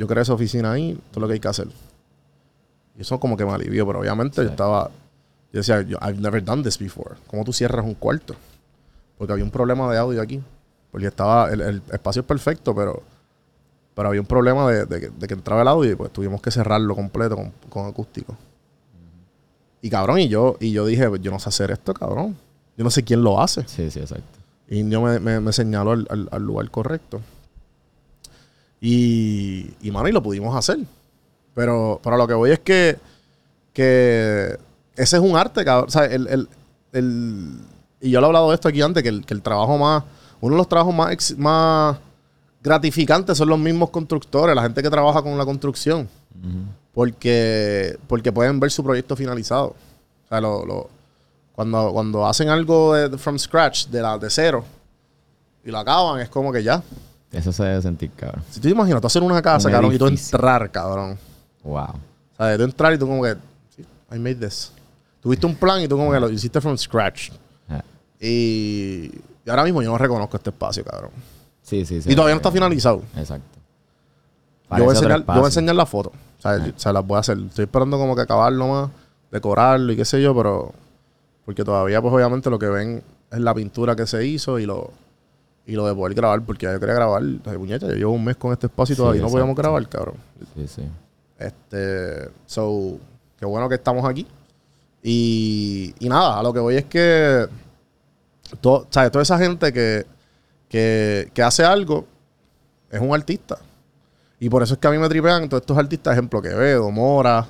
Yo 0.00 0.06
creé 0.06 0.22
esa 0.22 0.32
oficina 0.32 0.72
ahí, 0.72 0.98
todo 1.10 1.20
lo 1.20 1.26
que 1.26 1.34
hay 1.34 1.40
que 1.40 1.48
hacer. 1.48 1.68
Y 2.96 3.02
eso 3.02 3.20
como 3.20 3.36
que 3.36 3.44
me 3.44 3.52
alivió, 3.52 3.86
pero 3.86 4.00
obviamente 4.00 4.36
yo 4.36 4.48
estaba... 4.50 4.90
Yo 5.52 5.58
decía, 5.58 5.82
yo, 5.82 5.98
I've 6.00 6.18
never 6.20 6.42
done 6.42 6.62
this 6.62 6.78
before. 6.78 7.16
¿Cómo 7.26 7.44
tú 7.44 7.52
cierras 7.52 7.84
un 7.84 7.94
cuarto? 7.94 8.34
Porque 9.18 9.32
había 9.34 9.44
un 9.44 9.50
problema 9.50 9.92
de 9.92 9.98
audio 9.98 10.22
aquí. 10.22 10.40
Porque 10.90 11.06
estaba... 11.08 11.50
El, 11.50 11.60
el 11.60 11.82
espacio 11.92 12.20
es 12.20 12.26
perfecto, 12.26 12.74
pero... 12.74 13.02
Pero 13.94 14.08
había 14.08 14.20
un 14.22 14.26
problema 14.26 14.70
de, 14.70 14.86
de 14.86 15.00
que, 15.00 15.08
de 15.10 15.26
que 15.26 15.34
entraba 15.34 15.60
el 15.60 15.68
audio 15.68 15.90
y 15.92 15.94
pues 15.96 16.10
tuvimos 16.12 16.40
que 16.40 16.50
cerrarlo 16.50 16.94
completo 16.96 17.36
con, 17.36 17.52
con 17.68 17.86
acústico. 17.86 18.34
Y 19.82 19.90
cabrón, 19.90 20.18
y 20.20 20.28
yo, 20.28 20.56
y 20.60 20.72
yo 20.72 20.86
dije, 20.86 21.08
yo 21.20 21.30
no 21.30 21.38
sé 21.38 21.48
hacer 21.48 21.70
esto, 21.70 21.92
cabrón. 21.92 22.36
Yo 22.76 22.84
no 22.84 22.90
sé 22.90 23.02
quién 23.02 23.22
lo 23.22 23.40
hace. 23.40 23.66
Sí, 23.68 23.90
sí, 23.90 24.00
exacto. 24.00 24.38
Y 24.68 24.78
Indio 24.78 25.02
me, 25.02 25.18
me- 25.20 25.40
me 25.40 25.52
señaló 25.52 25.90
al, 25.92 26.06
al- 26.08 26.28
al 26.30 26.42
lugar 26.42 26.70
correcto. 26.70 27.20
Y, 28.80 29.70
y, 29.82 29.90
mano, 29.90 30.08
y 30.08 30.12
lo 30.12 30.22
pudimos 30.22 30.56
hacer. 30.56 30.78
Pero, 31.54 32.00
pero 32.02 32.16
lo 32.16 32.26
que 32.26 32.34
voy 32.34 32.50
es 32.52 32.60
que, 32.60 32.96
que 33.72 34.56
ese 34.96 35.16
es 35.16 35.22
un 35.22 35.36
arte, 35.36 35.64
cabrón. 35.64 35.88
O 35.88 35.90
sea, 35.90 36.04
el, 36.06 36.26
el- 36.28 36.48
el- 36.92 37.60
y 38.00 38.10
yo 38.10 38.20
lo 38.20 38.26
he 38.26 38.28
hablado 38.28 38.48
de 38.48 38.54
esto 38.54 38.68
aquí 38.68 38.80
antes, 38.80 39.02
que 39.02 39.08
el, 39.10 39.26
que 39.26 39.34
el 39.34 39.42
trabajo 39.42 39.76
más, 39.76 40.02
uno 40.40 40.54
de 40.54 40.58
los 40.58 40.68
trabajos 40.68 40.94
más, 40.94 41.12
ex- 41.12 41.36
más 41.36 41.98
gratificantes 42.62 43.36
son 43.36 43.48
los 43.48 43.58
mismos 43.58 43.90
constructores, 43.90 44.56
la 44.56 44.62
gente 44.62 44.82
que 44.82 44.90
trabaja 44.90 45.22
con 45.22 45.36
la 45.36 45.44
construcción. 45.44 46.08
Porque, 46.94 47.98
porque 48.06 48.32
pueden 48.32 48.58
ver 48.58 48.70
su 48.70 48.82
proyecto 48.82 49.14
finalizado. 49.16 49.68
O 50.24 50.28
sea, 50.28 50.40
lo, 50.40 50.64
lo- 50.64 50.88
cuando, 51.52 51.92
cuando 51.92 52.26
hacen 52.26 52.48
algo 52.48 52.94
de, 52.94 53.08
de- 53.10 53.18
from 53.18 53.38
scratch, 53.38 53.86
de, 53.88 54.00
la, 54.00 54.16
de 54.18 54.30
cero, 54.30 54.64
y 55.64 55.70
lo 55.70 55.78
acaban, 55.78 56.20
es 56.20 56.28
como 56.30 56.50
que 56.52 56.62
ya. 56.62 56.82
Eso 57.32 57.52
se 57.52 57.62
debe 57.62 57.80
sentir, 57.82 58.10
cabrón. 58.16 58.42
Si 58.50 58.60
tú 58.60 58.68
te 58.68 58.70
imaginas, 58.70 59.00
tú 59.00 59.06
hacer 59.06 59.22
una 59.22 59.40
casa, 59.40 59.68
Un 59.68 59.72
cabrón, 59.72 59.94
y 59.94 59.98
tú 59.98 60.06
edificio. 60.06 60.36
entrar, 60.36 60.70
cabrón. 60.70 61.18
Wow. 61.62 61.82
O 61.82 61.96
sea, 62.36 62.56
tú 62.56 62.64
entrar 62.64 62.92
y 62.94 62.98
tú 62.98 63.06
como 63.06 63.22
que, 63.22 63.36
sí, 63.76 63.84
I 64.12 64.18
made 64.18 64.34
this. 64.36 64.72
Tuviste 65.20 65.46
un 65.46 65.54
plan 65.54 65.80
y 65.82 65.86
tú 65.88 65.96
como 65.96 66.10
que 66.12 66.18
lo 66.18 66.28
hiciste 66.30 66.60
from 66.60 66.76
scratch. 66.76 67.30
Y, 68.22 69.10
y 69.46 69.50
ahora 69.50 69.64
mismo 69.64 69.80
yo 69.82 69.90
no 69.90 69.96
reconozco 69.98 70.36
este 70.36 70.50
espacio, 70.50 70.84
cabrón. 70.84 71.10
Sí, 71.62 71.84
sí, 71.86 72.02
sí. 72.02 72.10
y 72.10 72.14
todavía 72.14 72.34
no 72.34 72.38
está 72.38 72.50
finalizado. 72.52 73.02
Exacto. 73.16 73.58
Yo 74.76 74.84
voy, 74.84 74.94
enseñar, 74.94 75.20
yo 75.20 75.24
voy 75.34 75.42
a 75.42 75.46
enseñar 75.46 75.74
la 75.74 75.86
foto. 75.86 76.10
O 76.38 76.42
sea, 76.42 76.58
yo- 76.64 76.72
o 76.76 76.78
sea, 76.78 76.92
las 76.92 77.06
voy 77.06 77.16
a 77.16 77.20
hacer. 77.20 77.38
Estoy 77.38 77.64
esperando 77.64 77.96
como 77.98 78.14
que 78.14 78.22
acabarlo 78.22 78.68
más, 78.68 78.90
decorarlo 79.30 79.92
y 79.92 79.96
qué 79.96 80.04
sé 80.04 80.20
yo, 80.22 80.34
pero... 80.34 80.72
Porque 81.44 81.64
todavía, 81.64 82.00
pues 82.02 82.12
obviamente 82.14 82.50
lo 82.50 82.58
que 82.58 82.66
ven 82.68 83.02
es 83.32 83.38
la 83.40 83.54
pintura 83.54 83.96
que 83.96 84.06
se 84.06 84.24
hizo 84.26 84.58
y 84.58 84.66
lo... 84.66 84.90
Y 85.66 85.72
lo 85.72 85.86
de 85.86 85.94
poder 85.94 86.14
grabar, 86.14 86.42
porque 86.42 86.66
ya 86.66 86.72
yo 86.72 86.80
quería 86.80 86.94
grabar. 86.96 87.22
Ay, 87.22 87.56
puñeta, 87.56 87.86
yo 87.88 87.94
llevo 87.94 88.12
un 88.12 88.24
mes 88.24 88.36
con 88.36 88.52
este 88.52 88.66
espacio 88.66 88.92
y 88.92 88.96
Sí, 88.96 89.00
todavía 89.02 89.22
no 89.22 89.28
podíamos 89.28 89.56
grabar, 89.56 89.88
cabrón. 89.88 90.14
Sí, 90.56 90.66
sí. 90.66 90.82
Este, 91.38 92.28
so, 92.46 92.98
qué 93.38 93.46
bueno 93.46 93.68
que 93.68 93.76
estamos 93.76 94.04
aquí. 94.04 94.26
Y, 95.02 95.94
y 95.98 96.08
nada, 96.08 96.38
a 96.38 96.42
lo 96.42 96.52
que 96.52 96.60
voy 96.60 96.76
es 96.76 96.84
que, 96.84 97.46
to- 98.60 98.86
¿sabes? 98.90 99.10
Toda 99.12 99.22
esa 99.22 99.38
gente 99.38 99.72
que, 99.72 100.04
que, 100.68 101.30
que 101.32 101.42
hace 101.42 101.64
algo 101.64 102.04
es 102.90 103.00
un 103.00 103.14
artista. 103.14 103.58
Y 104.38 104.48
por 104.48 104.62
eso 104.62 104.74
es 104.74 104.80
que 104.80 104.88
a 104.88 104.90
mí 104.90 104.98
me 104.98 105.08
tripean 105.08 105.48
todos 105.48 105.62
estos 105.62 105.76
artistas, 105.78 106.12
ejemplo, 106.14 106.40
Quevedo, 106.42 106.90
Mora 106.90 107.46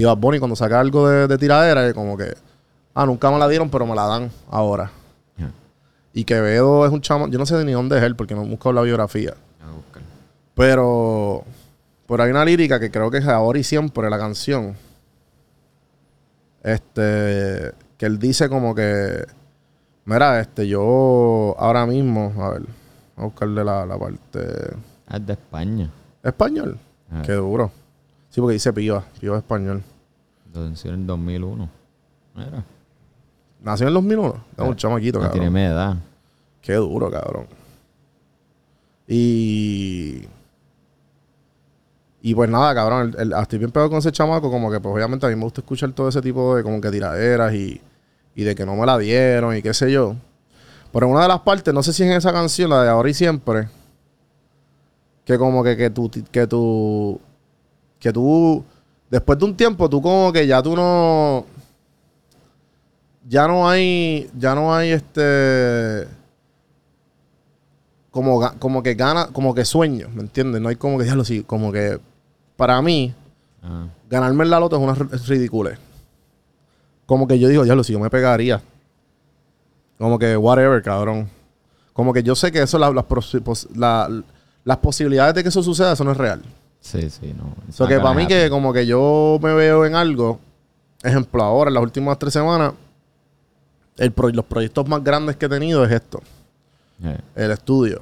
y 0.00 0.04
Bad 0.04 0.16
Bunny, 0.18 0.38
cuando 0.38 0.54
saca 0.56 0.78
algo 0.78 1.08
de, 1.08 1.26
de 1.26 1.38
tiradera, 1.38 1.86
es 1.86 1.94
como 1.94 2.16
que, 2.16 2.34
ah, 2.94 3.04
nunca 3.06 3.30
me 3.30 3.38
la 3.38 3.48
dieron, 3.48 3.68
pero 3.68 3.86
me 3.86 3.94
la 3.94 4.06
dan 4.06 4.30
ahora. 4.50 4.90
Y 6.14 6.24
Quevedo 6.24 6.84
es 6.86 6.92
un 6.92 7.00
chamo, 7.00 7.28
yo 7.28 7.38
no 7.38 7.46
sé 7.46 7.64
ni 7.64 7.72
dónde 7.72 7.96
es 7.96 8.02
él, 8.02 8.16
porque 8.16 8.34
no 8.34 8.42
he 8.42 8.48
buscado 8.48 8.72
la 8.74 8.82
biografía. 8.82 9.34
Pero, 10.54 11.44
pero 12.06 12.22
hay 12.22 12.30
una 12.30 12.44
lírica 12.44 12.78
que 12.78 12.90
creo 12.90 13.10
que 13.10 13.18
es 13.18 13.26
ahora 13.26 13.58
y 13.58 13.64
siempre 13.64 14.10
la 14.10 14.18
canción. 14.18 14.76
Este, 16.62 17.72
que 17.96 18.06
él 18.06 18.18
dice 18.18 18.48
como 18.48 18.74
que, 18.74 19.24
mira, 20.04 20.40
este, 20.40 20.68
yo 20.68 21.54
ahora 21.58 21.86
mismo, 21.86 22.32
a 22.38 22.50
ver, 22.50 22.62
a 23.16 23.24
buscarle 23.24 23.64
la, 23.64 23.86
la 23.86 23.98
parte 23.98 24.40
Ah, 25.06 25.16
es 25.16 25.26
de 25.26 25.32
España. 25.32 25.90
español. 26.22 26.78
Ah. 27.10 27.22
Qué 27.24 27.32
duro. 27.32 27.70
Sí, 28.30 28.40
porque 28.40 28.54
dice 28.54 28.72
piba, 28.72 29.04
piba 29.20 29.36
español. 29.38 29.82
Lo 30.54 30.64
en 30.66 30.74
el 30.84 31.06
2001. 31.06 31.68
Mira. 32.34 32.64
Nació 33.62 33.84
en 33.84 33.88
el 33.88 33.94
2001. 33.94 34.44
Es 34.58 34.64
un 34.64 34.76
chamaquito, 34.76 35.18
No 35.18 35.24
tiene 35.30 35.46
cabrón. 35.46 35.52
media 35.52 35.68
edad. 35.70 35.96
Qué 36.60 36.74
duro, 36.74 37.10
cabrón. 37.10 37.46
Y. 39.08 40.22
Y 42.24 42.34
pues 42.34 42.48
nada, 42.48 42.74
cabrón. 42.74 43.14
el- 43.18 43.32
el- 43.32 43.40
estoy 43.40 43.58
bien 43.58 43.70
pegado 43.72 43.90
con 43.90 43.98
ese 43.98 44.12
chamaco. 44.12 44.50
Como 44.50 44.70
que, 44.70 44.78
pues 44.80 44.94
obviamente 44.94 45.26
a 45.26 45.28
mí 45.28 45.34
me 45.36 45.42
gusta 45.42 45.60
escuchar 45.60 45.92
todo 45.92 46.08
ese 46.08 46.20
tipo 46.22 46.54
de 46.56 46.62
como 46.62 46.80
que 46.80 46.90
tiraderas 46.90 47.52
y, 47.52 47.80
y 48.34 48.44
de 48.44 48.54
que 48.54 48.64
no 48.64 48.76
me 48.76 48.86
la 48.86 48.96
dieron 48.98 49.56
y 49.56 49.62
qué 49.62 49.74
sé 49.74 49.90
yo. 49.90 50.14
Pero 50.92 51.06
en 51.06 51.12
una 51.12 51.22
de 51.22 51.28
las 51.28 51.40
partes, 51.40 51.72
no 51.74 51.82
sé 51.82 51.92
si 51.92 52.02
es 52.04 52.10
en 52.10 52.16
esa 52.16 52.32
canción, 52.32 52.70
la 52.70 52.82
de 52.84 52.90
ahora 52.90 53.08
y 53.10 53.14
siempre, 53.14 53.68
que 55.24 55.36
como 55.38 55.64
que, 55.64 55.76
que 55.76 55.90
tú, 55.90 56.10
que 56.30 56.46
tú, 56.46 57.18
que 57.98 58.12
tú, 58.12 58.62
después 59.10 59.38
de 59.38 59.44
un 59.46 59.56
tiempo, 59.56 59.88
tú 59.88 60.00
como 60.02 60.32
que 60.32 60.46
ya 60.46 60.62
tú 60.62 60.76
no, 60.76 61.46
ya 63.28 63.46
no 63.48 63.68
hay, 63.68 64.30
ya 64.38 64.54
no 64.54 64.74
hay 64.74 64.90
este, 64.90 66.06
como, 68.10 68.40
como 68.58 68.82
que 68.82 68.94
gana, 68.94 69.28
como 69.28 69.54
que 69.54 69.64
sueño, 69.64 70.08
¿me 70.14 70.22
entiendes? 70.22 70.60
No 70.60 70.68
hay 70.68 70.76
como 70.76 70.98
que, 70.98 71.04
diablo, 71.04 71.24
sí, 71.24 71.42
como 71.44 71.72
que, 71.72 71.98
para 72.56 72.80
mí, 72.82 73.14
Ah, 73.64 73.86
ganarme 74.10 74.42
en 74.42 74.50
la 74.50 74.58
loto 74.58 74.74
es 74.76 74.82
una 74.82 75.14
es 75.14 75.28
ridícula. 75.28 75.78
Como 77.06 77.28
que 77.28 77.38
yo 77.38 77.46
digo, 77.48 77.62
diablo, 77.62 77.84
si 77.84 77.92
yo 77.92 78.00
me 78.00 78.10
pegaría. 78.10 78.60
Como 79.98 80.18
que, 80.18 80.36
whatever, 80.36 80.82
cabrón. 80.82 81.30
Como 81.92 82.12
que 82.12 82.24
yo 82.24 82.34
sé 82.34 82.50
que 82.50 82.60
eso, 82.60 82.76
la- 82.80 82.90
las, 82.90 83.04
la- 84.64 84.80
posibilidades 84.80 85.34
de 85.36 85.44
que 85.44 85.48
eso 85.50 85.62
suceda, 85.62 85.92
eso 85.92 86.02
no 86.02 86.10
es 86.10 86.16
real. 86.16 86.42
sí, 86.80 87.08
sí, 87.08 87.32
no. 87.38 87.54
O 87.68 87.72
sea, 87.72 87.86
que 87.86 88.00
para 88.00 88.14
mí 88.16 88.26
que 88.26 88.50
como 88.50 88.72
que 88.72 88.84
yo 88.84 89.38
me 89.40 89.54
veo 89.54 89.86
en 89.86 89.94
algo, 89.94 90.40
ejemplo, 91.04 91.44
ahora, 91.44 91.68
en 91.68 91.74
las 91.74 91.84
últimas 91.84 92.18
tres 92.18 92.32
semanas, 92.32 92.72
el 93.98 94.12
pro- 94.12 94.28
los 94.30 94.44
proyectos 94.44 94.88
más 94.88 95.02
grandes 95.04 95.36
que 95.36 95.46
he 95.46 95.48
tenido 95.48 95.84
es 95.84 95.92
esto, 95.92 96.20
el 97.34 97.50
estudio. 97.50 98.00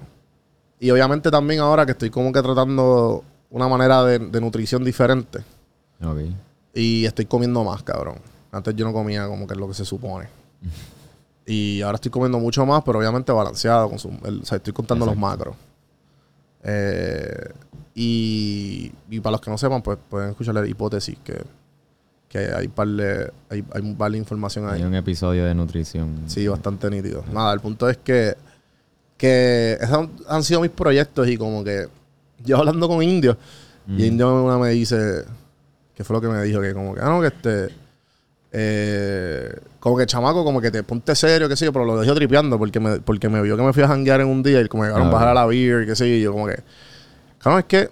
Y 0.79 0.91
obviamente 0.91 1.31
también 1.31 1.61
ahora 1.61 1.85
que 1.85 1.93
estoy 1.93 2.11
como 2.11 2.33
que 2.33 2.41
tratando 2.43 3.23
una 3.51 3.69
manera 3.69 4.03
de, 4.05 4.19
de 4.19 4.41
nutrición 4.41 4.83
diferente. 4.85 5.41
ok. 6.03 6.19
Y 6.75 7.05
estoy 7.05 7.27
comiendo 7.27 7.63
más, 7.65 7.83
cabrón. 7.83 8.17
Antes 8.53 8.75
yo 8.77 8.85
no 8.85 8.93
comía 8.93 9.27
como 9.27 9.47
que 9.47 9.55
es 9.55 9.61
lo 9.61 9.67
que 9.69 9.75
se 9.75 9.85
supone. 9.85 10.29
y 11.47 11.83
ahora 11.83 11.97
estoy 11.97 12.11
comiendo 12.11 12.39
mucho 12.39 12.65
más, 12.65 12.83
pero 12.85 12.99
obviamente 13.01 13.33
balanceado. 13.33 13.89
Con 13.91 13.99
su- 13.99 14.17
el- 14.25 14.41
o 14.43 14.45
sea, 14.45 14.57
estoy 14.57 14.73
contando 14.73 15.05
los 15.05 15.17
macros. 15.17 15.57
Eh, 16.63 17.53
y, 17.95 18.93
y 19.11 19.21
para 19.21 19.33
los 19.33 19.41
que 19.41 19.51
no 19.51 19.59
sepan, 19.59 19.83
pues 19.83 19.99
pueden 20.09 20.31
escuchar 20.31 20.55
la 20.55 20.67
hipótesis 20.67 21.17
que, 21.25 21.43
que 22.31 22.39
hay 22.39 22.69
par 22.69 22.87
de, 22.87 23.33
hay, 23.49 23.65
hay 23.75 23.83
un 23.83 23.97
par 23.97 24.13
de 24.13 24.19
información 24.19 24.69
ahí. 24.69 24.81
Hay 24.81 24.85
un 24.85 24.95
episodio 24.95 25.45
de 25.45 25.53
nutrición. 25.53 26.23
Sí, 26.27 26.47
bastante 26.47 26.89
nítido. 26.89 27.25
Nada, 27.33 27.53
el 27.53 27.59
punto 27.59 27.89
es 27.89 27.97
que, 27.97 28.37
que 29.17 29.77
esos 29.81 30.09
han, 30.29 30.45
sido 30.45 30.61
mis 30.61 30.71
proyectos 30.71 31.27
y 31.27 31.37
como 31.37 31.65
que 31.65 31.89
yo 32.45 32.59
hablando 32.59 32.89
con 32.89 33.03
Indio, 33.03 33.37
y 33.89 34.05
Indio 34.05 34.45
una 34.45 34.59
me 34.59 34.69
dice, 34.69 35.25
¿qué 35.93 36.05
fue 36.05 36.15
lo 36.15 36.21
que 36.21 36.29
me 36.29 36.41
dijo? 36.45 36.61
Que 36.61 36.73
como 36.73 36.95
que, 36.95 37.01
ah, 37.01 37.09
no, 37.09 37.21
que 37.21 37.27
este, 37.27 37.75
eh, 38.53 39.53
como 39.81 39.97
que 39.97 40.07
chamaco, 40.07 40.45
como 40.45 40.61
que 40.61 40.71
te 40.71 40.85
ponte 40.85 41.17
serio, 41.17 41.49
qué 41.49 41.57
sé 41.57 41.65
yo, 41.65 41.73
pero 41.73 41.85
lo 41.85 41.99
dejó 42.01 42.15
tripeando 42.15 42.57
porque 42.59 42.79
me, 42.79 43.01
porque 43.01 43.29
me 43.29 43.43
vio 43.43 43.57
que 43.57 43.63
me 43.65 43.73
fui 43.73 43.83
a 43.83 43.89
janguear 43.89 44.21
en 44.21 44.29
un 44.29 44.45
día 44.45 44.61
y 44.61 44.69
como 44.69 44.85
que, 44.85 44.91
Ah, 44.91 45.11
bajar 45.11 45.29
a 45.29 45.35
la 45.35 45.47
beer, 45.47 45.85
qué 45.85 45.97
sé 45.97 46.21
yo, 46.21 46.31
como 46.31 46.47
que, 46.47 46.61
cabrón, 47.41 47.59
es 47.59 47.65
que 47.65 47.91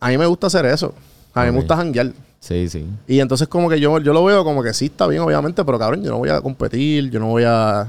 a 0.00 0.08
mí 0.08 0.18
me 0.18 0.26
gusta 0.26 0.48
hacer 0.48 0.66
eso. 0.66 0.92
A 1.34 1.44
mí 1.44 1.52
me 1.52 1.58
gusta 1.58 1.76
janguear. 1.76 2.12
Sí, 2.40 2.68
sí. 2.68 2.86
Y 3.06 3.20
entonces 3.20 3.46
como 3.48 3.68
que 3.68 3.78
yo, 3.78 3.98
yo 3.98 4.12
lo 4.12 4.24
veo 4.24 4.42
como 4.44 4.62
que 4.62 4.72
sí 4.72 4.86
está 4.86 5.06
bien, 5.06 5.22
obviamente, 5.22 5.64
pero 5.64 5.78
cabrón, 5.78 6.02
yo 6.02 6.10
no 6.10 6.18
voy 6.18 6.30
a 6.30 6.40
competir, 6.40 7.10
yo 7.10 7.20
no 7.20 7.26
voy 7.28 7.44
a... 7.44 7.88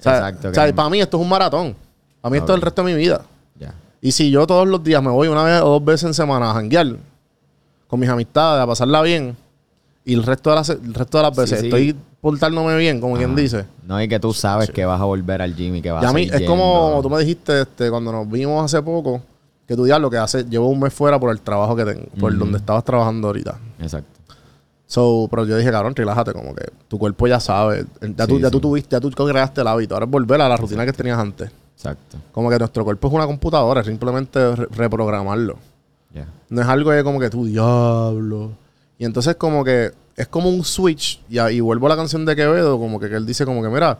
O 0.00 0.02
sea, 0.02 0.16
Exacto, 0.16 0.48
o 0.48 0.54
sea, 0.54 0.74
para 0.74 0.90
mí 0.90 1.00
esto 1.00 1.18
es 1.18 1.22
un 1.22 1.28
maratón. 1.28 1.76
Para 2.20 2.30
mí 2.32 2.38
esto 2.38 2.52
es 2.52 2.56
el 2.56 2.62
resto 2.62 2.82
de 2.82 2.92
mi 2.92 2.98
vida. 2.98 3.22
Ya. 3.58 3.74
Y 4.00 4.12
si 4.12 4.30
yo 4.30 4.46
todos 4.46 4.66
los 4.66 4.82
días 4.82 5.02
me 5.02 5.10
voy 5.10 5.28
una 5.28 5.44
vez 5.44 5.60
o 5.60 5.68
dos 5.68 5.84
veces 5.84 6.04
en 6.04 6.14
semana 6.14 6.50
a 6.50 6.54
janguear 6.54 6.96
con 7.86 8.00
mis 8.00 8.08
amistades, 8.08 8.62
a 8.62 8.66
pasarla 8.66 9.02
bien, 9.02 9.36
y 10.04 10.14
el 10.14 10.22
resto 10.22 10.50
de 10.50 10.56
las, 10.56 10.68
el 10.70 10.94
resto 10.94 11.18
de 11.18 11.22
las 11.22 11.36
veces 11.36 11.60
sí. 11.60 11.66
estoy 11.66 11.96
portándome 12.20 12.76
bien, 12.76 13.00
como 13.00 13.16
quien 13.16 13.36
dice. 13.36 13.66
No, 13.86 14.02
y 14.02 14.08
que 14.08 14.18
tú 14.18 14.32
sabes 14.32 14.70
que 14.70 14.84
vas 14.84 15.00
a 15.00 15.04
volver 15.04 15.42
al 15.42 15.54
gym 15.54 15.76
y 15.76 15.82
que 15.82 15.90
vas 15.90 16.02
Y 16.02 16.06
a 16.06 16.08
a 16.08 16.12
mí 16.12 16.24
seguir 16.26 16.42
es 16.42 16.48
como 16.48 16.88
yendo. 16.88 17.02
tú 17.02 17.10
me 17.10 17.20
dijiste 17.20 17.60
este, 17.60 17.90
cuando 17.90 18.12
nos 18.12 18.30
vimos 18.30 18.64
hace 18.64 18.82
poco, 18.82 19.20
que 19.66 19.76
tú 19.76 19.84
diablo 19.84 20.10
que 20.10 20.18
hace, 20.18 20.44
llevo 20.44 20.68
un 20.68 20.80
mes 20.80 20.92
fuera 20.92 21.18
por 21.18 21.30
el 21.30 21.40
trabajo 21.40 21.76
que 21.76 21.84
tengo, 21.84 22.06
por 22.18 22.36
donde 22.36 22.58
estabas 22.58 22.84
trabajando 22.84 23.28
ahorita. 23.28 23.58
Exacto. 23.78 24.20
So, 24.86 25.26
pero 25.30 25.44
yo 25.46 25.56
dije, 25.56 25.70
cabrón, 25.70 25.94
relájate, 25.96 26.32
como 26.32 26.54
que 26.54 26.64
tu 26.88 26.98
cuerpo 26.98 27.26
ya 27.26 27.40
sabe. 27.40 27.86
Ya, 28.16 28.26
tú, 28.26 28.36
Sí, 28.36 28.42
ya 28.42 28.50
tú 28.50 28.60
tuviste, 28.60 28.90
ya 28.94 29.00
tú 29.00 29.10
creaste 29.10 29.60
el 29.62 29.66
hábito. 29.66 29.94
Ahora 29.94 30.04
es 30.06 30.10
volver 30.10 30.40
a 30.40 30.48
la 30.48 30.56
rutina 30.56 30.84
que 30.84 30.92
tenías 30.92 31.18
antes. 31.18 31.50
Exacto. 31.74 32.18
Como 32.32 32.50
que 32.50 32.58
nuestro 32.58 32.84
cuerpo 32.84 33.08
es 33.08 33.14
una 33.14 33.26
computadora, 33.26 33.80
es 33.80 33.86
simplemente 33.86 34.54
re- 34.54 34.68
reprogramarlo. 34.70 35.56
Ya. 36.12 36.26
No 36.50 36.60
es 36.62 36.68
algo 36.68 36.90
de 36.90 37.02
como 37.02 37.18
que 37.18 37.30
tu 37.30 37.44
diablo. 37.46 38.52
Y 38.98 39.04
entonces 39.04 39.34
como 39.36 39.64
que 39.64 39.90
es 40.16 40.28
como 40.28 40.48
un 40.50 40.62
switch. 40.64 41.20
Y, 41.28 41.40
y 41.40 41.60
vuelvo 41.60 41.86
a 41.86 41.88
la 41.90 41.96
canción 41.96 42.24
de 42.24 42.36
Quevedo, 42.36 42.78
como 42.78 43.00
que, 43.00 43.08
que 43.08 43.16
él 43.16 43.26
dice 43.26 43.44
como 43.44 43.62
que, 43.62 43.68
mira, 43.70 43.98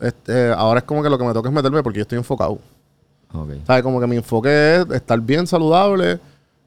este, 0.00 0.52
ahora 0.52 0.78
es 0.80 0.84
como 0.84 1.02
que 1.02 1.08
lo 1.10 1.18
que 1.18 1.24
me 1.24 1.32
toca 1.32 1.48
es 1.48 1.54
meterme 1.54 1.82
porque 1.82 1.98
yo 1.98 2.02
estoy 2.02 2.18
enfocado. 2.18 2.58
Ok. 3.32 3.50
¿Sabes? 3.66 3.82
Como 3.82 3.98
que 3.98 4.06
mi 4.06 4.16
enfoque 4.16 4.76
es 4.76 4.86
estar 4.92 5.20
bien 5.20 5.46
saludable, 5.46 6.20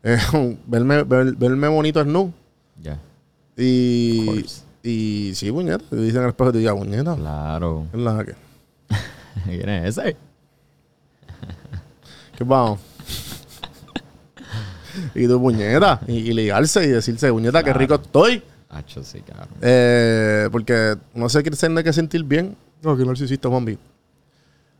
eh, 0.03 0.17
verme, 0.67 1.03
ver- 1.03 1.35
verme 1.35 1.67
bonito 1.69 2.03
nu 2.03 2.33
Ya. 2.81 2.99
Y, 3.57 4.45
y 4.83 5.31
sí, 5.35 5.51
puñeta. 5.51 5.83
Te 5.89 5.95
dicen 5.97 6.17
en 6.17 6.23
el 6.23 6.29
espejo 6.29 6.49
y 6.49 6.53
te 6.53 6.59
diga, 6.59 6.75
puñeta. 6.75 7.15
Claro. 7.15 7.87
¿Qué 7.91 7.97
es 7.97 8.03
la 8.03 8.25
que? 8.25 8.35
¿Quién 9.45 9.69
es 9.69 9.97
ese? 9.97 10.15
¿Qué 12.37 12.43
vamos? 12.43 12.79
y 15.15 15.27
tu 15.27 15.39
puñeta. 15.41 15.99
Y, 16.07 16.13
y 16.17 16.33
ligarse 16.33 16.83
y 16.83 16.87
decirse, 16.87 17.31
puñeta, 17.31 17.59
qué 17.59 17.65
Claro. 17.65 17.79
rico 17.79 17.95
estoy. 17.95 18.43
Hacho, 18.69 19.03
sí, 19.03 19.21
cabrón. 19.21 19.49
Eh, 19.61 20.47
porque 20.51 20.95
no 21.13 21.29
se 21.29 21.41
quiere 21.41 21.57
tener 21.57 21.83
que 21.83 21.93
sentir 21.93 22.23
bien. 22.23 22.55
No, 22.81 22.97
que 22.97 23.05
narcisista, 23.05 23.49
Juanvi. 23.49 23.77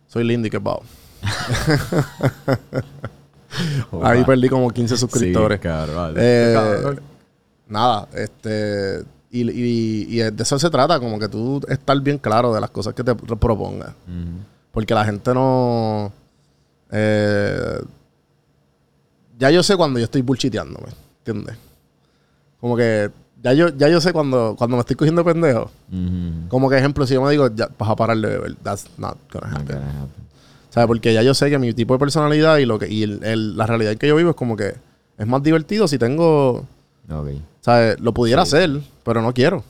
Soy 0.08 0.24
Lindy, 0.24 0.50
que 0.50 0.60
pavo. 0.60 0.82
Ahí 4.04 4.24
perdí 4.24 4.50
como 4.50 4.70
15 4.72 4.98
suscriptores. 4.98 5.60
Sí, 5.60 5.64
cabrón. 5.64 6.16
Eh, 6.18 6.52
Cabrón. 6.56 7.02
Nada, 7.72 8.08
este. 8.14 9.04
Y, 9.32 9.50
y- 9.50 10.06
y 10.10 10.18
de 10.18 10.44
eso 10.44 10.60
se 10.60 10.70
trata, 10.70 11.00
como 11.00 11.18
que 11.18 11.30
tú 11.30 11.62
estar 11.70 11.98
bien 12.02 12.18
claro 12.18 12.54
de 12.54 12.60
las 12.60 12.70
cosas 12.70 12.94
que 12.94 13.02
te 13.04 13.16
pro- 13.16 13.38
propongas. 13.38 13.90
Ujú. 14.06 14.44
Porque 14.74 14.94
la 14.94 15.06
gente 15.06 15.34
no. 15.34 16.12
eh, 16.92 17.80
ya 19.40 19.50
yo 19.50 19.64
sé 19.64 19.76
cuando 19.78 20.00
yo 20.00 20.06
estoy 20.06 20.22
bullshiteándome, 20.22 20.90
¿entiendes? 21.20 21.56
Como 22.60 22.76
que 22.78 23.10
ya 23.42 23.54
yo, 23.54 23.70
ya 23.70 23.88
yo 23.88 24.00
sé 24.02 24.14
cuando, 24.14 24.54
cuando 24.58 24.76
me 24.76 24.82
estoy 24.82 24.96
cogiendo 24.96 25.24
pendejo. 25.24 25.72
Ujú. 25.92 26.48
Como 26.50 26.70
que 26.70 26.78
ejemplo, 26.78 27.08
si 27.08 27.14
yo 27.16 27.22
me 27.24 27.32
digo, 27.32 27.48
ya, 27.56 27.70
vas 27.80 27.90
a 27.90 27.96
parar 27.96 28.18
de 28.18 28.28
beber, 28.28 28.56
that's 28.62 28.86
not 28.98 29.18
gonna 29.34 29.48
Not 29.48 29.62
happen. 29.62 29.78
gonna 29.78 29.90
happen. 30.02 30.22
¿Sabes? 30.70 30.88
Porque 30.88 31.14
ya 31.14 31.24
yo 31.24 31.34
sé 31.34 31.50
que 31.50 31.58
mi 31.58 31.74
tipo 31.74 31.94
de 31.94 32.00
personalidad 32.00 32.58
y 32.58 32.66
lo 32.66 32.78
que 32.78 32.88
y 32.92 33.04
el- 33.04 33.24
el- 33.24 33.58
la 33.58 33.66
realidad 33.66 33.94
en 33.94 33.98
que 33.98 34.08
yo 34.08 34.16
vivo 34.16 34.30
es 34.32 34.36
como 34.36 34.56
que 34.56 34.76
es 35.18 35.28
más 35.28 35.42
divertido 35.42 35.88
si 35.88 35.98
tengo. 35.98 36.66
Ok. 37.12 37.30
¿Sabes? 37.62 38.00
Lo 38.00 38.14
pudiera 38.14 38.42
hacer, 38.42 38.82
pero 39.04 39.22
no 39.22 39.34
quiero. 39.34 39.64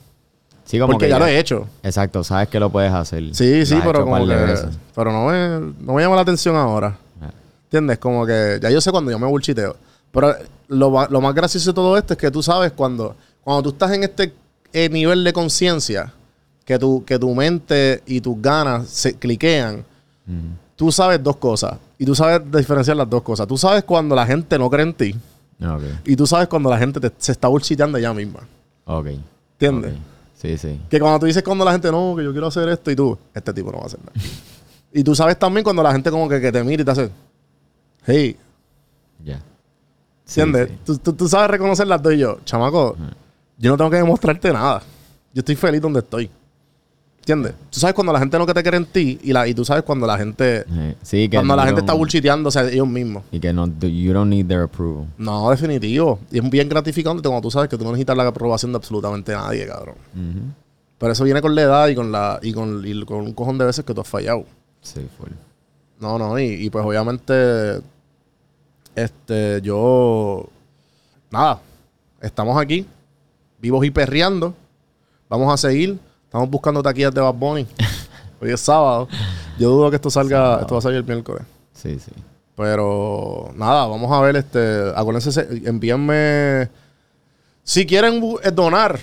Sí, 0.64 0.78
como 0.78 0.92
Porque 0.92 1.06
que 1.06 1.10
ya 1.10 1.18
lo 1.18 1.26
he 1.26 1.38
hecho. 1.38 1.66
Exacto, 1.82 2.22
sabes 2.24 2.48
que 2.48 2.60
lo 2.60 2.70
puedes 2.70 2.92
hacer. 2.92 3.34
Sí, 3.34 3.66
sí, 3.66 3.74
Lo 3.76 3.82
pero 3.84 4.04
como 4.04 4.26
que. 4.26 4.34
veces. 4.34 4.68
Pero 4.94 5.12
no 5.12 5.26
me, 5.26 5.74
no 5.80 5.94
me 5.94 6.02
llama 6.02 6.16
la 6.16 6.22
atención 6.22 6.56
ahora. 6.56 6.96
Ah, 7.20 7.30
¿Entiendes? 7.64 7.98
Como 7.98 8.24
que 8.24 8.58
ya 8.62 8.70
yo 8.70 8.80
sé 8.80 8.90
cuando 8.90 9.10
yo 9.10 9.18
me 9.18 9.26
bullshiteo. 9.26 9.76
Pero 10.12 10.34
lo, 10.68 11.08
lo 11.08 11.20
más 11.20 11.34
gracioso 11.34 11.70
de 11.70 11.74
todo 11.74 11.96
esto 11.96 12.14
es 12.14 12.18
que 12.18 12.30
tú 12.30 12.42
sabes 12.42 12.72
cuando, 12.72 13.16
cuando 13.42 13.62
tú 13.64 13.68
estás 13.70 13.90
en 13.92 14.04
este 14.04 14.32
eh, 14.72 14.88
nivel 14.88 15.24
de 15.24 15.32
conciencia, 15.32 16.12
que 16.64 16.78
tu, 16.78 17.04
que 17.04 17.18
tu 17.18 17.34
mente 17.34 18.02
y 18.06 18.20
tus 18.20 18.40
ganas 18.40 18.88
se 18.88 19.14
cliquean, 19.18 19.84
ujú. 20.26 20.36
tú 20.76 20.92
sabes 20.92 21.22
dos 21.22 21.36
cosas. 21.36 21.76
Y 21.98 22.04
tú 22.04 22.14
sabes 22.14 22.40
diferenciar 22.50 22.96
las 22.96 23.08
dos 23.10 23.22
cosas. 23.22 23.46
Tú 23.46 23.56
sabes 23.58 23.84
cuando 23.84 24.14
la 24.14 24.26
gente 24.26 24.58
no 24.58 24.70
cree 24.70 24.84
en 24.84 24.94
ti. 24.94 25.14
Ok. 25.64 25.82
Y 26.04 26.16
tú 26.16 26.26
sabes 26.26 26.48
cuando 26.48 26.68
la 26.70 26.78
gente 26.78 26.98
te- 27.00 27.12
se 27.18 27.32
está 27.32 27.48
bullshiteando 27.48 27.98
ella 27.98 28.12
misma. 28.14 28.40
Ok. 28.84 29.06
¿Entiendes? 29.58 29.94
Sí, 30.34 30.58
sí. 30.58 30.80
Que 30.90 30.98
cuando 30.98 31.20
tú 31.20 31.26
dices 31.26 31.42
cuando 31.42 31.64
la 31.64 31.72
gente, 31.72 31.90
no, 31.92 32.14
que 32.16 32.24
yo 32.24 32.32
quiero 32.32 32.48
hacer 32.48 32.68
esto 32.68 32.90
y 32.90 32.96
tú, 32.96 33.16
este 33.32 33.52
tipo 33.54 33.70
no 33.70 33.78
va 33.78 33.84
a 33.84 33.86
hacer 33.86 34.00
nada. 34.00 34.12
y 34.92 35.04
tú 35.04 35.14
sabes 35.14 35.38
también 35.38 35.62
cuando 35.62 35.82
la 35.82 35.92
gente 35.92 36.10
como 36.10 36.28
que, 36.28 36.40
que 36.40 36.50
te 36.50 36.64
mira 36.64 36.82
y 36.82 36.84
te 36.84 36.90
hace, 36.90 37.10
hey, 38.06 38.36
Ya. 39.24 39.40
Sí, 40.24 40.40
¿entiendes? 40.40 40.70
sí. 40.70 40.78
Tú, 40.84 40.98
tú- 40.98 41.12
tú 41.12 41.28
sabes 41.28 41.50
reconocer 41.50 41.86
las 41.86 42.02
dos 42.02 42.12
y 42.14 42.18
yo, 42.18 42.38
chamaco, 42.44 42.96
yo 43.58 43.70
no 43.70 43.76
tengo 43.76 43.90
que 43.90 43.96
demostrarte 43.98 44.52
nada. 44.52 44.82
Yo 45.34 45.40
estoy 45.40 45.54
feliz 45.56 45.80
donde 45.80 46.00
estoy. 46.00 46.28
¿Entiendes? 47.22 47.54
Tú 47.70 47.78
sabes 47.78 47.94
cuando 47.94 48.12
la 48.12 48.18
gente 48.18 48.36
no 48.36 48.44
que 48.46 48.52
te 48.52 48.62
quiere 48.62 48.78
en 48.78 48.84
ti 48.84 49.20
y, 49.22 49.32
la, 49.32 49.46
y 49.46 49.54
tú 49.54 49.64
sabes 49.64 49.84
cuando 49.84 50.08
la 50.08 50.18
gente, 50.18 50.64
Sí, 51.02 51.28
que 51.28 51.36
cuando 51.36 51.54
la 51.54 51.66
gente 51.66 51.80
está 51.80 51.92
bullshiteándose 51.92 52.58
a 52.58 52.68
ellos 52.68 52.88
mismos. 52.88 53.22
Y 53.30 53.38
que 53.38 53.52
no, 53.52 53.68
you 53.80 54.12
don't 54.12 54.28
need 54.28 54.46
their 54.46 54.62
approval. 54.62 55.06
No, 55.18 55.48
definitivo. 55.48 56.18
Y 56.32 56.38
es 56.38 56.50
bien 56.50 56.68
gratificante 56.68 57.22
cuando 57.22 57.40
tú 57.40 57.50
sabes 57.52 57.68
que 57.68 57.78
tú 57.78 57.84
no 57.84 57.92
necesitas 57.92 58.16
la 58.16 58.26
aprobación 58.26 58.72
de 58.72 58.78
absolutamente 58.78 59.30
nadie, 59.32 59.68
cabrón. 59.68 59.94
Pero 60.98 61.12
eso 61.12 61.22
viene 61.22 61.40
con 61.40 61.54
la 61.54 61.62
edad 61.62 61.88
y 61.88 61.94
con 61.94 62.10
la 62.10 62.40
y 62.42 62.52
con, 62.52 62.82
y 62.84 63.04
con 63.04 63.18
un 63.18 63.32
cojón 63.34 63.56
de 63.56 63.66
veces 63.66 63.84
que 63.84 63.94
tú 63.94 64.00
has 64.00 64.08
fallado. 64.08 64.44
Sí, 64.80 65.06
full. 65.16 65.30
No, 66.00 66.18
no, 66.18 66.36
y, 66.40 66.44
y 66.44 66.70
pues 66.70 66.84
obviamente, 66.84 67.80
este, 68.96 69.60
yo, 69.62 70.48
nada, 71.30 71.60
estamos 72.20 72.60
aquí, 72.60 72.84
vivos 73.60 73.84
y 73.86 73.92
perreando, 73.92 74.54
vamos 75.28 75.54
a 75.54 75.56
seguir, 75.56 76.00
estamos 76.32 76.48
buscando 76.48 76.82
taquillas 76.82 77.12
de 77.12 77.20
Bad 77.20 77.34
Bunny, 77.34 77.66
hoy 78.40 78.50
es 78.52 78.60
sábado, 78.60 79.06
yo 79.58 79.68
dudo 79.68 79.90
que 79.90 79.96
esto 79.96 80.08
salga, 80.10 80.60
esto 80.62 80.74
va 80.74 80.78
a 80.78 80.82
salir 80.82 80.96
el 80.98 81.04
miércoles, 81.04 81.42
Sí, 81.74 81.98
sí. 81.98 82.10
pero 82.56 83.52
nada, 83.54 83.86
vamos 83.86 84.10
a 84.10 84.20
ver, 84.22 84.36
este, 84.36 84.92
acuérdense, 84.96 85.30
se- 85.30 85.68
envíenme, 85.68 86.70
si 87.62 87.84
quieren 87.84 88.22
eh, 88.42 88.50
donar, 88.50 88.98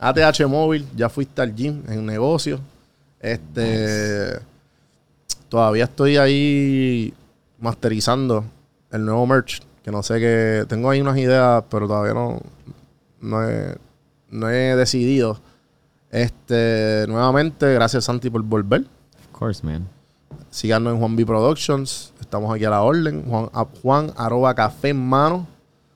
ATH 0.00 0.46
móvil, 0.48 0.84
ya 0.96 1.08
fuiste 1.08 1.40
al 1.40 1.54
gym 1.54 1.82
en 1.88 2.04
negocio, 2.04 2.58
este... 3.20 4.40
Todavía 5.48 5.84
estoy 5.84 6.16
ahí 6.16 7.14
masterizando 7.60 8.44
el 8.90 9.04
nuevo 9.04 9.24
merch. 9.24 9.62
Que 9.84 9.92
no 9.92 10.02
sé 10.02 10.18
qué. 10.18 10.64
Tengo 10.68 10.90
ahí 10.90 11.00
unas 11.00 11.16
ideas, 11.16 11.62
pero 11.70 11.86
todavía 11.86 12.12
no, 12.12 12.40
no, 13.20 13.48
he, 13.48 13.76
no 14.30 14.50
he 14.50 14.74
decidido. 14.74 15.38
Este, 16.14 17.06
nuevamente, 17.08 17.74
gracias 17.74 18.04
Santi 18.04 18.30
por 18.30 18.40
volver. 18.44 18.82
Of 18.82 19.36
course, 19.36 19.66
man. 19.66 19.88
Síganos 20.48 20.92
en 20.94 21.00
Juan 21.00 21.16
B 21.16 21.26
Productions. 21.26 22.12
Estamos 22.20 22.54
aquí 22.54 22.64
a 22.64 22.70
la 22.70 22.82
orden. 22.82 23.24
Juan, 23.28 23.50
a- 23.52 23.66
Juan 23.82 24.12
arroba 24.16 24.54
café 24.54 24.90
en 24.90 25.04
mano. 25.04 25.48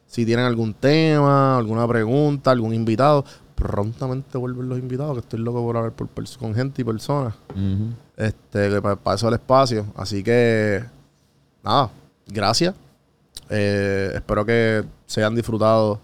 Si 0.08 0.26
tienen 0.26 0.44
algún 0.44 0.74
tema, 0.74 1.56
alguna 1.56 1.86
pregunta, 1.86 2.50
algún 2.50 2.74
invitado. 2.74 3.24
Prontamente 3.54 4.36
vuelven 4.38 4.68
los 4.68 4.78
invitados, 4.80 5.14
que 5.14 5.20
estoy 5.20 5.38
loco 5.38 5.62
por 5.64 5.76
hablar 5.76 5.92
por 5.92 6.08
con 6.38 6.52
gente 6.52 6.82
y 6.82 6.84
personas. 6.84 7.34
Ujú. 7.52 7.92
Este, 8.16 8.70
que 8.70 8.82
para, 8.82 9.14
eso 9.14 9.28
el 9.28 9.34
espacio. 9.34 9.86
Así 9.94 10.24
que, 10.24 10.82
nada, 11.62 11.90
gracias. 12.26 12.74
Eh, 13.50 14.10
espero 14.16 14.44
que 14.44 14.84
se 15.06 15.20
hayan 15.20 15.36
disfrutado 15.36 16.00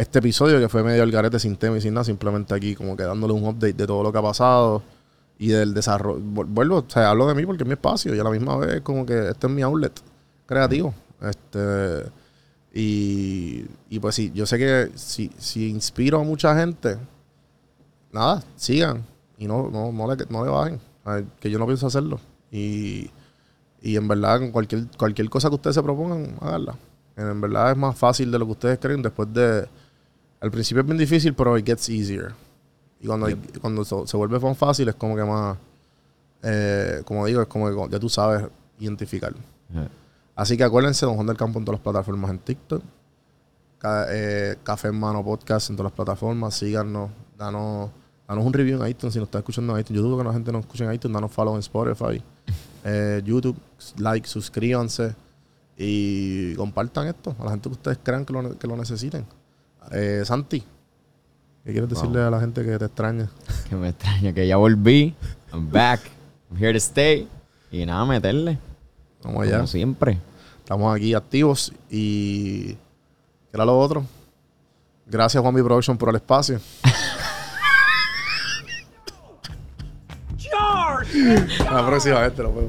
este 0.00 0.18
episodio 0.20 0.58
que 0.58 0.68
fue 0.68 0.82
medio 0.82 1.02
al 1.02 1.10
garete 1.10 1.38
sin 1.38 1.56
tema 1.56 1.76
y 1.76 1.80
sin 1.80 1.94
nada. 1.94 2.04
Simplemente 2.04 2.54
aquí 2.54 2.74
como 2.74 2.96
que 2.96 3.02
dándole 3.04 3.32
un 3.34 3.44
update 3.44 3.74
de 3.74 3.86
todo 3.86 4.02
lo 4.02 4.12
que 4.12 4.18
ha 4.18 4.22
pasado 4.22 4.82
y 5.38 5.48
del 5.48 5.74
desarrollo. 5.74 6.20
Vu- 6.20 6.46
Vuelvo, 6.46 6.78
o 6.78 6.84
sea, 6.88 7.10
hablo 7.10 7.26
de 7.26 7.34
mí 7.34 7.44
porque 7.46 7.62
es 7.62 7.66
mi 7.66 7.74
espacio 7.74 8.14
y 8.14 8.18
a 8.18 8.24
la 8.24 8.30
misma 8.30 8.56
vez 8.56 8.80
como 8.82 9.04
que 9.06 9.28
este 9.30 9.46
es 9.46 9.52
mi 9.52 9.62
outlet 9.62 9.92
creativo. 10.46 10.94
Este, 11.20 12.10
y, 12.72 13.64
y 13.88 13.98
pues 14.00 14.14
sí, 14.14 14.30
yo 14.34 14.46
sé 14.46 14.58
que 14.58 14.90
si, 14.94 15.30
si 15.38 15.68
inspiro 15.70 16.20
a 16.20 16.24
mucha 16.24 16.56
gente, 16.56 16.96
nada, 18.12 18.42
sigan 18.56 19.02
y 19.38 19.46
no, 19.46 19.68
no, 19.70 19.92
no, 19.92 20.14
le, 20.14 20.24
no 20.28 20.44
le 20.44 20.50
bajen. 20.50 20.80
Que 21.40 21.50
yo 21.50 21.58
no 21.58 21.66
pienso 21.66 21.86
hacerlo. 21.88 22.20
Y, 22.52 23.10
y 23.82 23.96
en 23.96 24.06
verdad, 24.06 24.40
cualquier, 24.52 24.86
cualquier 24.96 25.28
cosa 25.28 25.48
que 25.48 25.56
ustedes 25.56 25.74
se 25.74 25.82
propongan, 25.82 26.36
háganla. 26.40 26.76
En 27.16 27.40
verdad 27.40 27.72
es 27.72 27.76
más 27.76 27.96
fácil 27.98 28.30
de 28.30 28.38
lo 28.38 28.46
que 28.46 28.52
ustedes 28.52 28.78
creen. 28.78 29.02
Después 29.02 29.32
de. 29.32 29.66
Al 30.40 30.50
principio 30.50 30.80
es 30.80 30.86
bien 30.86 30.98
difícil, 30.98 31.34
pero 31.34 31.56
it 31.58 31.66
gets 31.66 31.88
easier. 31.88 32.32
Y 33.00 33.06
cuando, 33.06 33.28
cuando 33.60 33.84
se, 33.84 33.94
se 34.06 34.16
vuelve 34.16 34.38
más 34.38 34.56
fácil, 34.56 34.88
es 34.88 34.94
como 34.94 35.14
que 35.16 35.24
más. 35.24 35.56
eh, 36.42 37.02
como 37.04 37.26
digo, 37.26 37.42
es 37.42 37.48
como 37.48 37.68
que 37.68 37.92
ya 37.92 37.98
tú 37.98 38.08
sabes 38.08 38.46
identificar. 38.78 39.32
Eh, 39.32 39.88
Así 40.36 40.56
que 40.56 40.64
acuérdense, 40.64 41.04
Don 41.04 41.14
Juan 41.16 41.26
del 41.26 41.36
Campo 41.36 41.58
en 41.58 41.64
todas 41.66 41.78
las 41.78 41.82
plataformas 41.84 42.30
en 42.30 42.38
TikTok. 42.38 42.82
Ca- 43.78 44.06
eh, 44.10 44.56
Café 44.62 44.88
en 44.88 44.98
Mano 44.98 45.22
Podcast 45.24 45.68
en 45.70 45.76
todas 45.76 45.90
las 45.92 45.96
plataformas. 45.96 46.54
Síganos, 46.54 47.10
danos, 47.36 47.90
danos 48.26 48.44
un 48.44 48.52
review 48.52 48.82
en 48.82 48.88
iTunes 48.88 49.12
si 49.12 49.18
nos 49.18 49.26
está 49.28 49.38
escuchando 49.38 49.74
en 49.74 49.80
iTunes. 49.80 50.00
Yo 50.02 50.08
dudo 50.08 50.16
que 50.18 50.24
la 50.24 50.32
gente 50.32 50.50
nos 50.52 50.60
escuche 50.62 50.84
en 50.84 50.92
iTunes. 50.94 51.14
Danos 51.14 51.30
follow 51.30 51.54
en 51.54 51.60
Spotify, 51.60 52.22
eh, 52.84 53.20
YouTube, 53.24 53.56
like, 53.98 54.26
suscríbanse 54.26 55.14
y 55.76 56.54
compartan 56.56 57.08
esto 57.08 57.34
a 57.38 57.44
la 57.44 57.50
gente 57.52 57.68
que 57.68 57.74
ustedes 57.74 57.98
crean 58.02 58.24
que 58.24 58.32
lo, 58.32 58.58
que 58.58 58.66
lo 58.66 58.76
necesiten. 58.76 59.24
Eh, 59.92 60.22
Santi, 60.24 60.60
¿qué 61.64 61.72
quieres 61.72 61.88
decirle 61.88 62.22
a 62.22 62.30
la 62.30 62.40
gente 62.40 62.64
que 62.64 62.78
te 62.78 62.84
extraña? 62.84 63.30
Que 63.68 63.76
me 63.76 63.90
extraña 63.90 64.32
que 64.32 64.46
ya 64.46 64.56
volví. 64.56 65.14
I'm 65.52 65.70
back. 65.70 66.00
I'm 66.50 66.58
here 66.62 66.72
to 66.72 66.78
stay. 66.78 67.28
Y 67.70 67.86
nada, 67.86 68.04
meterle. 68.04 68.58
Vamos 69.22 69.42
allá. 69.42 69.56
Como 69.56 69.66
siempre. 69.68 70.18
Estamos 70.58 70.94
aquí 70.94 71.14
activos 71.14 71.72
y. 71.88 72.74
¿Qué 72.74 73.54
era 73.54 73.64
lo 73.64 73.78
otro? 73.78 74.04
Gracias, 75.06 75.40
Juan 75.40 75.54
B. 75.54 75.62
Production, 75.62 75.96
por 75.96 76.08
el 76.08 76.16
espacio. 76.16 76.60
La 81.72 81.86
próxima 81.86 82.20
vez 82.20 82.34
te 82.34 82.42
lo 82.42 82.54
veo. 82.54 82.66